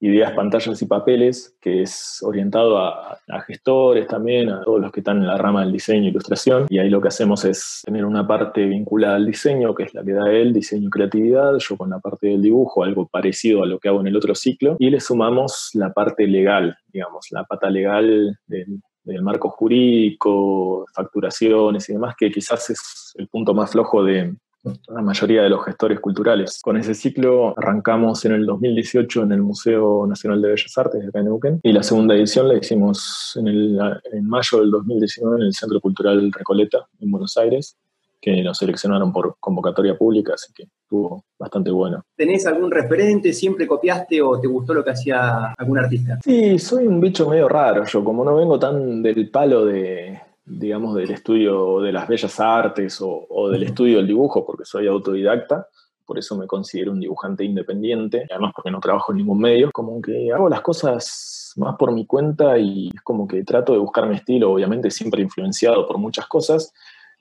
ideas, 0.00 0.32
pantallas 0.32 0.80
y 0.80 0.86
papeles, 0.86 1.56
que 1.60 1.82
es 1.82 2.20
orientado 2.22 2.78
a, 2.78 3.18
gestores 3.46 4.06
también, 4.06 4.48
a 4.48 4.62
todos 4.62 4.80
los 4.80 4.92
que 4.92 5.00
están 5.00 5.18
en 5.18 5.26
la 5.26 5.36
rama 5.36 5.60
del 5.60 5.72
diseño 5.72 6.06
e 6.06 6.10
ilustración. 6.10 6.66
Y 6.68 6.78
ahí 6.78 6.88
lo 6.88 7.00
que 7.00 7.08
hacemos 7.08 7.44
es 7.44 7.82
tener 7.84 8.04
una 8.04 8.26
parte 8.26 8.64
vinculada 8.64 9.16
al 9.16 9.26
diseño, 9.26 9.74
que 9.74 9.84
es 9.84 9.94
la 9.94 10.02
que 10.02 10.12
da 10.12 10.30
él, 10.30 10.52
diseño 10.52 10.88
y 10.88 10.90
creatividad, 10.90 11.56
yo 11.58 11.76
con 11.76 11.90
la 11.90 11.98
parte 12.00 12.28
del 12.28 12.42
dibujo, 12.42 12.82
algo 12.82 13.08
parecido 13.08 13.62
a 13.62 13.66
lo 13.66 13.78
que 13.78 13.88
hago 13.88 14.00
en 14.00 14.06
el 14.06 14.16
otro 14.16 14.34
ciclo, 14.34 14.76
y 14.78 14.90
le 14.90 15.00
sumamos 15.00 15.70
la 15.74 15.92
parte 15.92 16.26
legal, 16.26 16.76
digamos, 16.88 17.26
la 17.30 17.44
pata 17.44 17.68
legal 17.68 18.38
del, 18.46 18.80
del 19.04 19.22
marco 19.22 19.50
jurídico, 19.50 20.86
facturaciones 20.94 21.88
y 21.88 21.92
demás, 21.92 22.14
que 22.18 22.30
quizás 22.30 22.70
es 22.70 23.12
el 23.16 23.28
punto 23.28 23.52
más 23.54 23.72
flojo 23.72 24.02
de, 24.02 24.34
la 24.62 25.02
mayoría 25.02 25.42
de 25.42 25.48
los 25.48 25.64
gestores 25.64 26.00
culturales. 26.00 26.60
Con 26.62 26.76
ese 26.76 26.94
ciclo 26.94 27.54
arrancamos 27.58 28.24
en 28.24 28.32
el 28.32 28.46
2018 28.46 29.22
en 29.22 29.32
el 29.32 29.42
Museo 29.42 30.06
Nacional 30.06 30.42
de 30.42 30.48
Bellas 30.48 30.78
Artes 30.78 31.00
de 31.00 31.08
acá 31.08 31.20
y 31.62 31.72
la 31.72 31.82
segunda 31.82 32.14
edición 32.14 32.48
la 32.48 32.54
hicimos 32.54 33.36
en, 33.38 33.48
el, 33.48 33.80
en 34.12 34.26
mayo 34.28 34.60
del 34.60 34.70
2019 34.70 35.36
en 35.40 35.46
el 35.46 35.54
Centro 35.54 35.80
Cultural 35.80 36.32
Recoleta 36.32 36.86
en 37.00 37.10
Buenos 37.10 37.36
Aires 37.36 37.76
que 38.20 38.42
nos 38.42 38.58
seleccionaron 38.58 39.12
por 39.12 39.36
convocatoria 39.40 39.96
pública, 39.96 40.34
así 40.34 40.52
que 40.52 40.64
estuvo 40.64 41.24
bastante 41.38 41.70
bueno. 41.70 42.02
¿Tenés 42.14 42.46
algún 42.46 42.70
referente? 42.70 43.32
¿Siempre 43.32 43.66
copiaste 43.66 44.20
o 44.20 44.38
te 44.38 44.46
gustó 44.46 44.74
lo 44.74 44.84
que 44.84 44.90
hacía 44.90 45.54
algún 45.56 45.78
artista? 45.78 46.18
Sí, 46.22 46.58
soy 46.58 46.86
un 46.86 47.00
bicho 47.00 47.28
medio 47.28 47.48
raro 47.48 47.84
yo, 47.86 48.04
como 48.04 48.22
no 48.22 48.36
vengo 48.36 48.58
tan 48.58 49.02
del 49.02 49.30
palo 49.30 49.64
de, 49.64 50.20
digamos, 50.50 50.94
del 50.94 51.10
estudio 51.10 51.80
de 51.80 51.92
las 51.92 52.08
bellas 52.08 52.40
artes 52.40 52.98
o, 53.00 53.48
del 53.50 53.62
estudio 53.62 53.98
del 53.98 54.06
dibujo, 54.06 54.44
porque 54.44 54.64
soy 54.64 54.86
autodidacta, 54.86 55.68
por 56.04 56.18
eso 56.18 56.36
me 56.36 56.46
considero 56.46 56.92
un 56.92 57.00
dibujante 57.00 57.44
independiente, 57.44 58.26
además 58.30 58.52
porque 58.54 58.70
no 58.70 58.80
trabajo 58.80 59.12
en 59.12 59.18
ningún 59.18 59.38
medio, 59.38 59.70
como 59.72 60.02
que 60.02 60.32
hago 60.32 60.48
las 60.48 60.60
cosas 60.60 61.54
más 61.56 61.76
por 61.76 61.92
mi 61.92 62.04
cuenta 62.06 62.58
y 62.58 62.88
es 62.92 63.00
como 63.02 63.28
que 63.28 63.44
trato 63.44 63.72
de 63.72 63.78
buscar 63.78 64.08
mi 64.08 64.16
estilo, 64.16 64.52
obviamente 64.52 64.90
siempre 64.90 65.22
influenciado 65.22 65.86
por 65.86 65.98
muchas 65.98 66.26
cosas, 66.26 66.72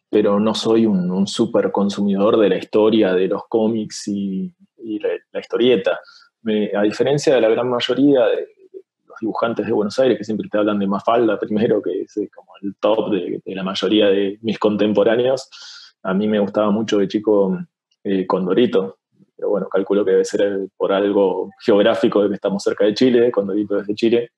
pero 0.09 0.39
no 0.39 0.55
soy 0.55 0.87
un, 0.87 1.11
un 1.11 1.27
súper 1.27 1.71
consumidor 1.71 2.37
de 2.39 2.49
la 2.49 2.57
historia, 2.57 3.13
de 3.13 3.27
los 3.27 3.43
cómics 3.47 4.07
y, 4.07 4.53
la, 4.81 5.39
historieta. 5.39 5.99
a 6.75 6.81
diferencia 6.81 7.35
de 7.35 7.41
la 7.41 7.49
gran 7.49 7.69
mayoría 7.69 8.25
de, 8.25 8.47
dibujantes 9.19 9.65
de 9.65 9.71
Buenos 9.71 9.97
Aires 9.99 10.17
que 10.17 10.23
siempre 10.23 10.47
te 10.49 10.58
hablan 10.58 10.79
de 10.79 10.88
Mafalda 10.88 11.39
primero, 11.39 11.82
que 11.82 12.01
es 12.01 12.17
eh, 12.17 12.29
como 12.34 12.51
el 12.62 12.75
top 12.79 13.12
de, 13.12 13.41
la 13.45 13.63
mayoría 13.63 14.08
de 14.08 14.39
mis 14.41 14.60
contemporáneos. 14.60 15.49
A 16.03 16.13
mí 16.13 16.27
me 16.27 16.39
gustaba 16.39 16.71
mucho 16.71 16.97
de 16.97 17.08
chico 17.08 17.58
eh, 18.03 18.25
Condorito, 18.25 18.97
pero 19.36 19.49
bueno, 19.49 19.67
calculo 19.69 20.03
que 20.03 20.12
debe 20.12 20.25
ser 20.25 20.67
por 20.75 20.91
algo 20.91 21.51
geográfico 21.60 22.23
de 22.23 22.29
que 22.29 22.36
estamos 22.36 22.63
cerca 22.63 22.86
de 22.86 22.93
Chile, 22.93 23.32
Condorito 23.32 23.75
desde 23.75 23.95
Chile. 23.95 24.32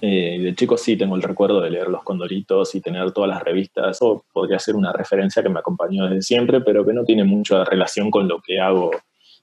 Eh, 0.00 0.40
de 0.42 0.54
chico 0.54 0.76
sí 0.76 0.96
tengo 0.96 1.14
el 1.14 1.22
recuerdo 1.22 1.60
de 1.60 1.70
leer 1.70 1.88
los 1.88 2.02
Condoritos 2.02 2.74
y 2.74 2.80
tener 2.80 3.12
todas 3.12 3.30
las 3.30 3.42
revistas. 3.42 3.96
Eso 3.96 4.24
podría 4.32 4.58
ser 4.58 4.74
una 4.74 4.92
referencia 4.92 5.42
que 5.42 5.48
me 5.48 5.60
acompañó 5.60 6.04
desde 6.04 6.22
siempre, 6.22 6.60
pero 6.60 6.84
que 6.84 6.92
no 6.92 7.04
tiene 7.04 7.24
mucha 7.24 7.64
relación 7.64 8.10
con 8.10 8.26
lo 8.26 8.40
que 8.40 8.58
hago 8.60 8.90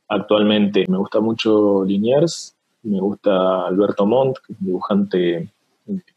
actualmente. 0.08 0.86
Me 0.88 0.98
gusta 0.98 1.20
mucho 1.20 1.84
Liniers, 1.86 2.58
me 2.84 3.00
gusta 3.00 3.68
Alberto 3.68 4.06
Montt, 4.06 4.38
que 4.46 4.54
es 4.54 4.60
un 4.60 4.66
dibujante 4.66 5.50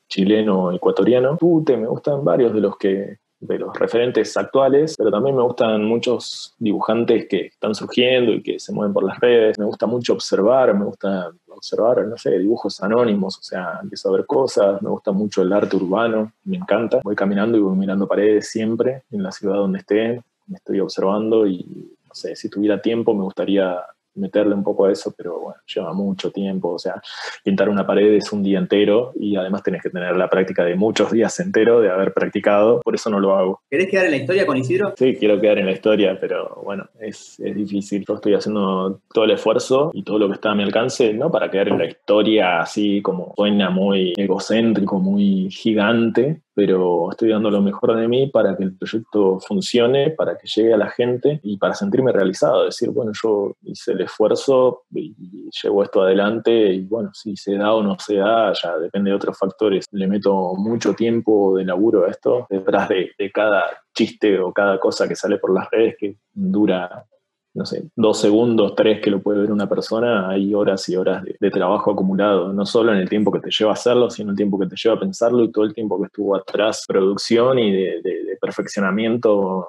chileno 0.08 0.72
ecuatoriano. 0.72 1.36
Pute, 1.36 1.76
me 1.76 1.86
gustan 1.86 2.24
varios 2.24 2.52
de 2.52 2.60
los 2.60 2.76
que 2.76 3.18
de 3.46 3.58
los 3.58 3.78
referentes 3.78 4.36
actuales, 4.36 4.94
pero 4.96 5.10
también 5.10 5.36
me 5.36 5.42
gustan 5.42 5.84
muchos 5.84 6.54
dibujantes 6.58 7.26
que 7.28 7.46
están 7.46 7.74
surgiendo 7.74 8.32
y 8.32 8.42
que 8.42 8.58
se 8.58 8.72
mueven 8.72 8.94
por 8.94 9.04
las 9.04 9.20
redes. 9.20 9.58
Me 9.58 9.66
gusta 9.66 9.86
mucho 9.86 10.14
observar, 10.14 10.74
me 10.74 10.86
gusta 10.86 11.30
observar, 11.48 12.06
no 12.06 12.16
sé, 12.16 12.38
dibujos 12.38 12.82
anónimos, 12.82 13.38
o 13.38 13.42
sea, 13.42 13.80
empiezo 13.82 14.08
a 14.08 14.12
ver 14.12 14.26
cosas, 14.26 14.80
me 14.82 14.88
gusta 14.88 15.12
mucho 15.12 15.42
el 15.42 15.52
arte 15.52 15.76
urbano, 15.76 16.32
me 16.44 16.56
encanta. 16.56 17.00
Voy 17.04 17.14
caminando 17.14 17.58
y 17.58 17.60
voy 17.60 17.76
mirando 17.76 18.08
paredes 18.08 18.48
siempre 18.48 19.02
en 19.10 19.22
la 19.22 19.30
ciudad 19.30 19.56
donde 19.56 19.80
esté, 19.80 20.22
me 20.46 20.56
estoy 20.56 20.80
observando 20.80 21.46
y, 21.46 21.92
no 22.08 22.14
sé, 22.14 22.36
si 22.36 22.48
tuviera 22.48 22.80
tiempo 22.80 23.14
me 23.14 23.24
gustaría 23.24 23.78
meterle 24.14 24.54
un 24.54 24.62
poco 24.62 24.86
a 24.86 24.92
eso, 24.92 25.14
pero 25.16 25.40
bueno, 25.40 25.60
lleva 25.66 25.92
mucho 25.92 26.30
tiempo. 26.30 26.70
O 26.70 26.78
sea, 26.78 27.00
pintar 27.42 27.68
una 27.68 27.86
pared 27.86 28.12
es 28.14 28.32
un 28.32 28.42
día 28.42 28.58
entero 28.58 29.12
y 29.18 29.36
además 29.36 29.62
tenés 29.62 29.82
que 29.82 29.90
tener 29.90 30.16
la 30.16 30.28
práctica 30.28 30.64
de 30.64 30.74
muchos 30.74 31.12
días 31.12 31.38
enteros 31.40 31.82
de 31.82 31.90
haber 31.90 32.12
practicado, 32.12 32.80
por 32.80 32.94
eso 32.94 33.10
no 33.10 33.20
lo 33.20 33.36
hago. 33.36 33.60
¿Querés 33.70 33.88
quedar 33.88 34.06
en 34.06 34.12
la 34.12 34.16
historia 34.18 34.46
con 34.46 34.56
Isidro? 34.56 34.94
Sí, 34.96 35.16
quiero 35.16 35.40
quedar 35.40 35.58
en 35.58 35.66
la 35.66 35.72
historia, 35.72 36.18
pero 36.20 36.60
bueno, 36.64 36.88
es, 37.00 37.38
es 37.40 37.54
difícil. 37.54 38.04
Yo 38.06 38.14
estoy 38.14 38.34
haciendo 38.34 39.00
todo 39.12 39.24
el 39.24 39.32
esfuerzo 39.32 39.90
y 39.92 40.02
todo 40.02 40.18
lo 40.18 40.28
que 40.28 40.34
está 40.34 40.52
a 40.52 40.54
mi 40.54 40.62
alcance, 40.62 41.12
¿no? 41.12 41.30
Para 41.30 41.50
quedar 41.50 41.68
en 41.68 41.78
la 41.78 41.86
historia 41.86 42.60
así 42.60 43.02
como 43.02 43.34
suena 43.36 43.70
muy 43.70 44.12
egocéntrico, 44.16 44.98
muy 44.98 45.50
gigante, 45.50 46.40
pero 46.54 47.10
estoy 47.10 47.30
dando 47.30 47.50
lo 47.50 47.60
mejor 47.60 47.96
de 47.96 48.08
mí 48.08 48.28
para 48.28 48.56
que 48.56 48.64
el 48.64 48.76
proyecto 48.76 49.40
funcione, 49.40 50.10
para 50.10 50.38
que 50.38 50.46
llegue 50.46 50.72
a 50.72 50.76
la 50.78 50.88
gente 50.88 51.40
y 51.42 51.56
para 51.56 51.74
sentirme 51.74 52.12
realizado, 52.12 52.64
decir, 52.64 52.90
bueno, 52.90 53.12
yo 53.20 53.56
hice 53.64 53.92
el 53.92 54.00
esfuerzo 54.04 54.84
y 54.92 55.14
llevo 55.62 55.82
esto 55.82 56.02
adelante 56.02 56.72
y 56.72 56.82
bueno, 56.82 57.10
si 57.12 57.36
se 57.36 57.56
da 57.56 57.74
o 57.74 57.82
no 57.82 57.96
se 57.98 58.16
da, 58.16 58.52
ya 58.52 58.78
depende 58.78 59.10
de 59.10 59.16
otros 59.16 59.38
factores. 59.38 59.86
Le 59.92 60.06
meto 60.06 60.54
mucho 60.56 60.94
tiempo 60.94 61.56
de 61.56 61.64
laburo 61.64 62.04
a 62.04 62.10
esto, 62.10 62.46
detrás 62.48 62.88
de, 62.88 63.12
cada 63.32 63.64
chiste 63.94 64.38
o 64.38 64.52
cada 64.52 64.78
cosa 64.78 65.08
que 65.08 65.16
sale 65.16 65.38
por 65.38 65.52
las 65.52 65.70
redes 65.70 65.96
que 65.98 66.16
dura 66.32 67.06
no 67.54 67.64
sé, 67.64 67.84
dos 67.94 68.20
segundos, 68.20 68.74
tres 68.74 69.00
que 69.00 69.10
lo 69.10 69.22
puede 69.22 69.40
ver 69.40 69.52
una 69.52 69.68
persona, 69.68 70.28
hay 70.28 70.52
horas 70.54 70.88
y 70.88 70.96
horas 70.96 71.22
de, 71.22 71.50
trabajo 71.50 71.92
acumulado, 71.92 72.52
no 72.52 72.66
solo 72.66 72.92
en 72.92 72.98
el 72.98 73.08
tiempo 73.08 73.30
que 73.30 73.38
te 73.38 73.50
lleva 73.50 73.70
a 73.70 73.74
hacerlo, 73.74 74.10
sino 74.10 74.32
el 74.32 74.36
tiempo 74.36 74.58
que 74.58 74.66
te 74.66 74.74
lleva 74.74 74.96
a 74.96 74.98
pensarlo 75.00 75.44
y 75.44 75.52
todo 75.52 75.64
el 75.64 75.72
tiempo 75.72 76.00
que 76.00 76.06
estuvo 76.06 76.34
atrás, 76.34 76.84
producción 76.86 77.60
y 77.60 77.70
de, 77.70 78.02
perfeccionamiento 78.40 79.68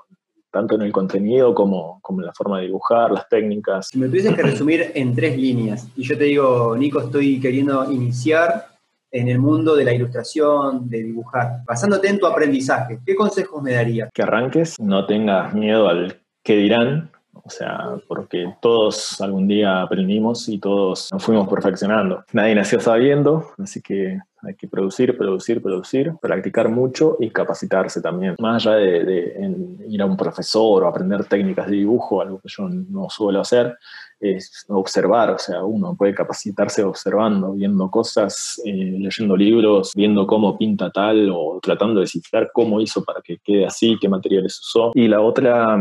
tanto 0.55 0.75
en 0.75 0.83
el 0.83 0.93
contenido 0.93 1.53
como, 1.53 1.99
como, 2.01 2.21
en 2.21 2.27
la 2.27 2.33
forma 2.33 2.59
de 2.59 2.67
dibujar, 2.67 3.11
las 3.11 3.27
técnicas. 3.27 3.89
Si 3.89 3.99
me 3.99 4.07
tuvieses 4.07 4.33
que 4.33 4.41
resumir 4.41 4.89
en 4.95 5.13
tres 5.13 5.37
líneas, 5.37 5.89
y 5.97 6.03
yo 6.03 6.17
te 6.17 6.23
digo, 6.23 6.77
Nico, 6.77 7.01
estoy 7.01 7.41
queriendo 7.41 7.91
iniciar 7.91 8.67
en 9.11 9.27
el 9.27 9.39
mundo 9.39 9.75
de 9.75 9.83
la 9.83 9.93
ilustración, 9.93 10.89
de 10.89 11.03
dibujar, 11.03 11.63
basándote 11.65 12.07
en 12.07 12.19
tu 12.19 12.25
aprendizaje, 12.25 12.99
¿qué 13.05 13.15
consejos 13.15 13.61
me 13.61 13.73
darías? 13.73 14.09
Que 14.13 14.23
arranques, 14.23 14.79
no 14.79 15.05
tengas 15.05 15.53
miedo 15.53 15.89
al 15.89 16.21
que 16.41 16.55
dirán, 16.55 17.11
O 17.43 17.49
sea, 17.49 17.95
porque 18.07 18.55
todos 18.61 19.19
algún 19.21 19.47
día 19.47 19.81
aprendimos 19.81 20.47
y 20.49 20.57
todos 20.57 21.09
nos 21.11 21.23
fuimos 21.23 21.47
perfeccionando. 21.47 22.23
Nadie 22.33 22.55
nació 22.55 22.79
sabiendo, 22.79 23.51
así 23.57 23.81
que 23.81 24.19
hay 24.41 24.55
que 24.55 24.67
producir, 24.67 25.17
producir, 25.17 25.61
producir, 25.61 26.13
practicar 26.21 26.69
mucho 26.69 27.17
y 27.19 27.29
capacitarse 27.29 28.01
también. 28.01 28.35
Más 28.39 28.65
allá 28.65 28.77
de, 28.77 29.77
ir 29.87 30.01
a 30.01 30.05
un 30.05 30.15
profesor 30.15 30.83
o 30.83 30.87
aprender 30.87 31.25
técnicas 31.25 31.67
de 31.67 31.77
dibujo, 31.77 32.21
algo 32.21 32.39
que 32.39 32.49
yo 32.49 32.69
no 32.69 33.09
suelo 33.09 33.41
hacer, 33.41 33.77
es 34.19 34.65
observar, 34.69 35.31
o 35.31 35.37
sea, 35.37 35.63
uno 35.63 35.95
puede 35.95 36.13
capacitarse 36.13 36.83
observando, 36.83 37.53
viendo 37.53 37.89
cosas, 37.89 38.61
eh, 38.65 38.97
leyendo 38.99 39.35
libros, 39.35 39.91
viendo 39.95 40.25
cómo 40.25 40.57
pinta 40.57 40.89
tal 40.89 41.29
o 41.31 41.59
tratando 41.61 41.95
de 41.95 42.01
descifrar 42.01 42.49
cómo 42.53 42.79
hizo 42.81 43.03
para 43.03 43.21
que 43.21 43.37
quede 43.43 43.65
así, 43.65 43.97
qué 43.99 44.07
materiales 44.07 44.59
usó. 44.59 44.91
Y 44.93 45.07
la 45.07 45.21
otra, 45.21 45.77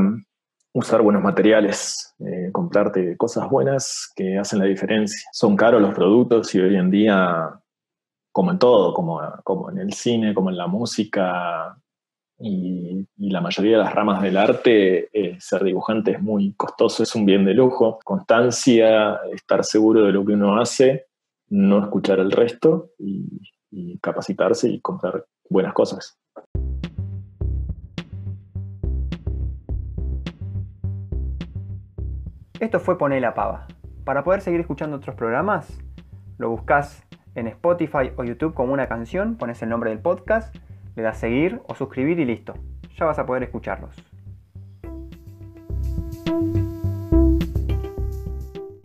usar 0.74 1.02
buenos 1.02 1.22
materiales, 1.22 2.14
eh, 2.18 2.50
comprarte 2.52 3.16
cosas 3.16 3.48
buenas 3.48 4.12
que 4.16 4.36
hacen 4.36 4.58
la 4.58 4.64
diferencia. 4.64 5.28
Son 5.32 5.56
caros 5.56 5.80
los 5.80 5.94
productos 5.94 6.52
y 6.54 6.60
hoy 6.60 6.76
en 6.76 6.90
día, 6.90 7.60
como 8.32 8.50
en 8.50 8.58
todo, 8.58 8.92
como, 8.92 9.70
en 9.70 9.78
el 9.78 9.92
cine, 9.92 10.34
como 10.34 10.50
en 10.50 10.56
la 10.56 10.66
música, 10.66 11.78
y, 12.38 13.06
la 13.16 13.40
mayoría 13.40 13.78
de 13.78 13.84
las 13.84 13.94
ramas 13.94 14.20
del 14.22 14.36
arte, 14.36 15.08
eh, 15.12 15.36
ser 15.40 15.64
dibujante 15.64 16.12
es 16.12 16.20
muy 16.20 16.52
costoso, 16.54 17.02
es 17.02 17.14
un 17.14 17.24
bien 17.24 17.44
de 17.44 17.54
lujo. 17.54 17.98
Constancia, 18.04 19.20
estar 19.32 19.64
seguro 19.64 20.02
de 20.02 20.12
lo 20.12 20.24
que 20.24 20.32
uno 20.32 20.60
hace, 20.60 21.06
no 21.48 21.82
escuchar 21.82 22.18
el 22.18 22.32
resto 22.32 22.90
y 22.98 23.98
capacitarse 24.00 24.68
y 24.68 24.80
comprar 24.80 25.24
buenas 25.48 25.72
cosas. 25.72 26.18
Esto 32.60 32.78
fue 32.78 32.96
Poné 32.96 33.20
la 33.20 33.34
Pava. 33.34 33.66
Para 34.04 34.22
poder 34.22 34.40
seguir 34.40 34.60
escuchando 34.60 34.96
otros 34.96 35.16
programas, 35.16 35.82
lo 36.38 36.50
buscas 36.50 37.04
en 37.34 37.48
Spotify 37.48 38.12
o 38.16 38.22
YouTube 38.22 38.54
como 38.54 38.72
una 38.72 38.86
canción, 38.86 39.36
pones 39.36 39.60
el 39.62 39.68
nombre 39.68 39.90
del 39.90 39.98
podcast 39.98 40.54
le 40.96 41.02
das 41.02 41.18
seguir 41.18 41.60
o 41.66 41.74
suscribir 41.74 42.20
y 42.20 42.24
listo. 42.24 42.54
Ya 42.96 43.06
vas 43.06 43.18
a 43.18 43.26
poder 43.26 43.42
escucharlos. 43.42 43.96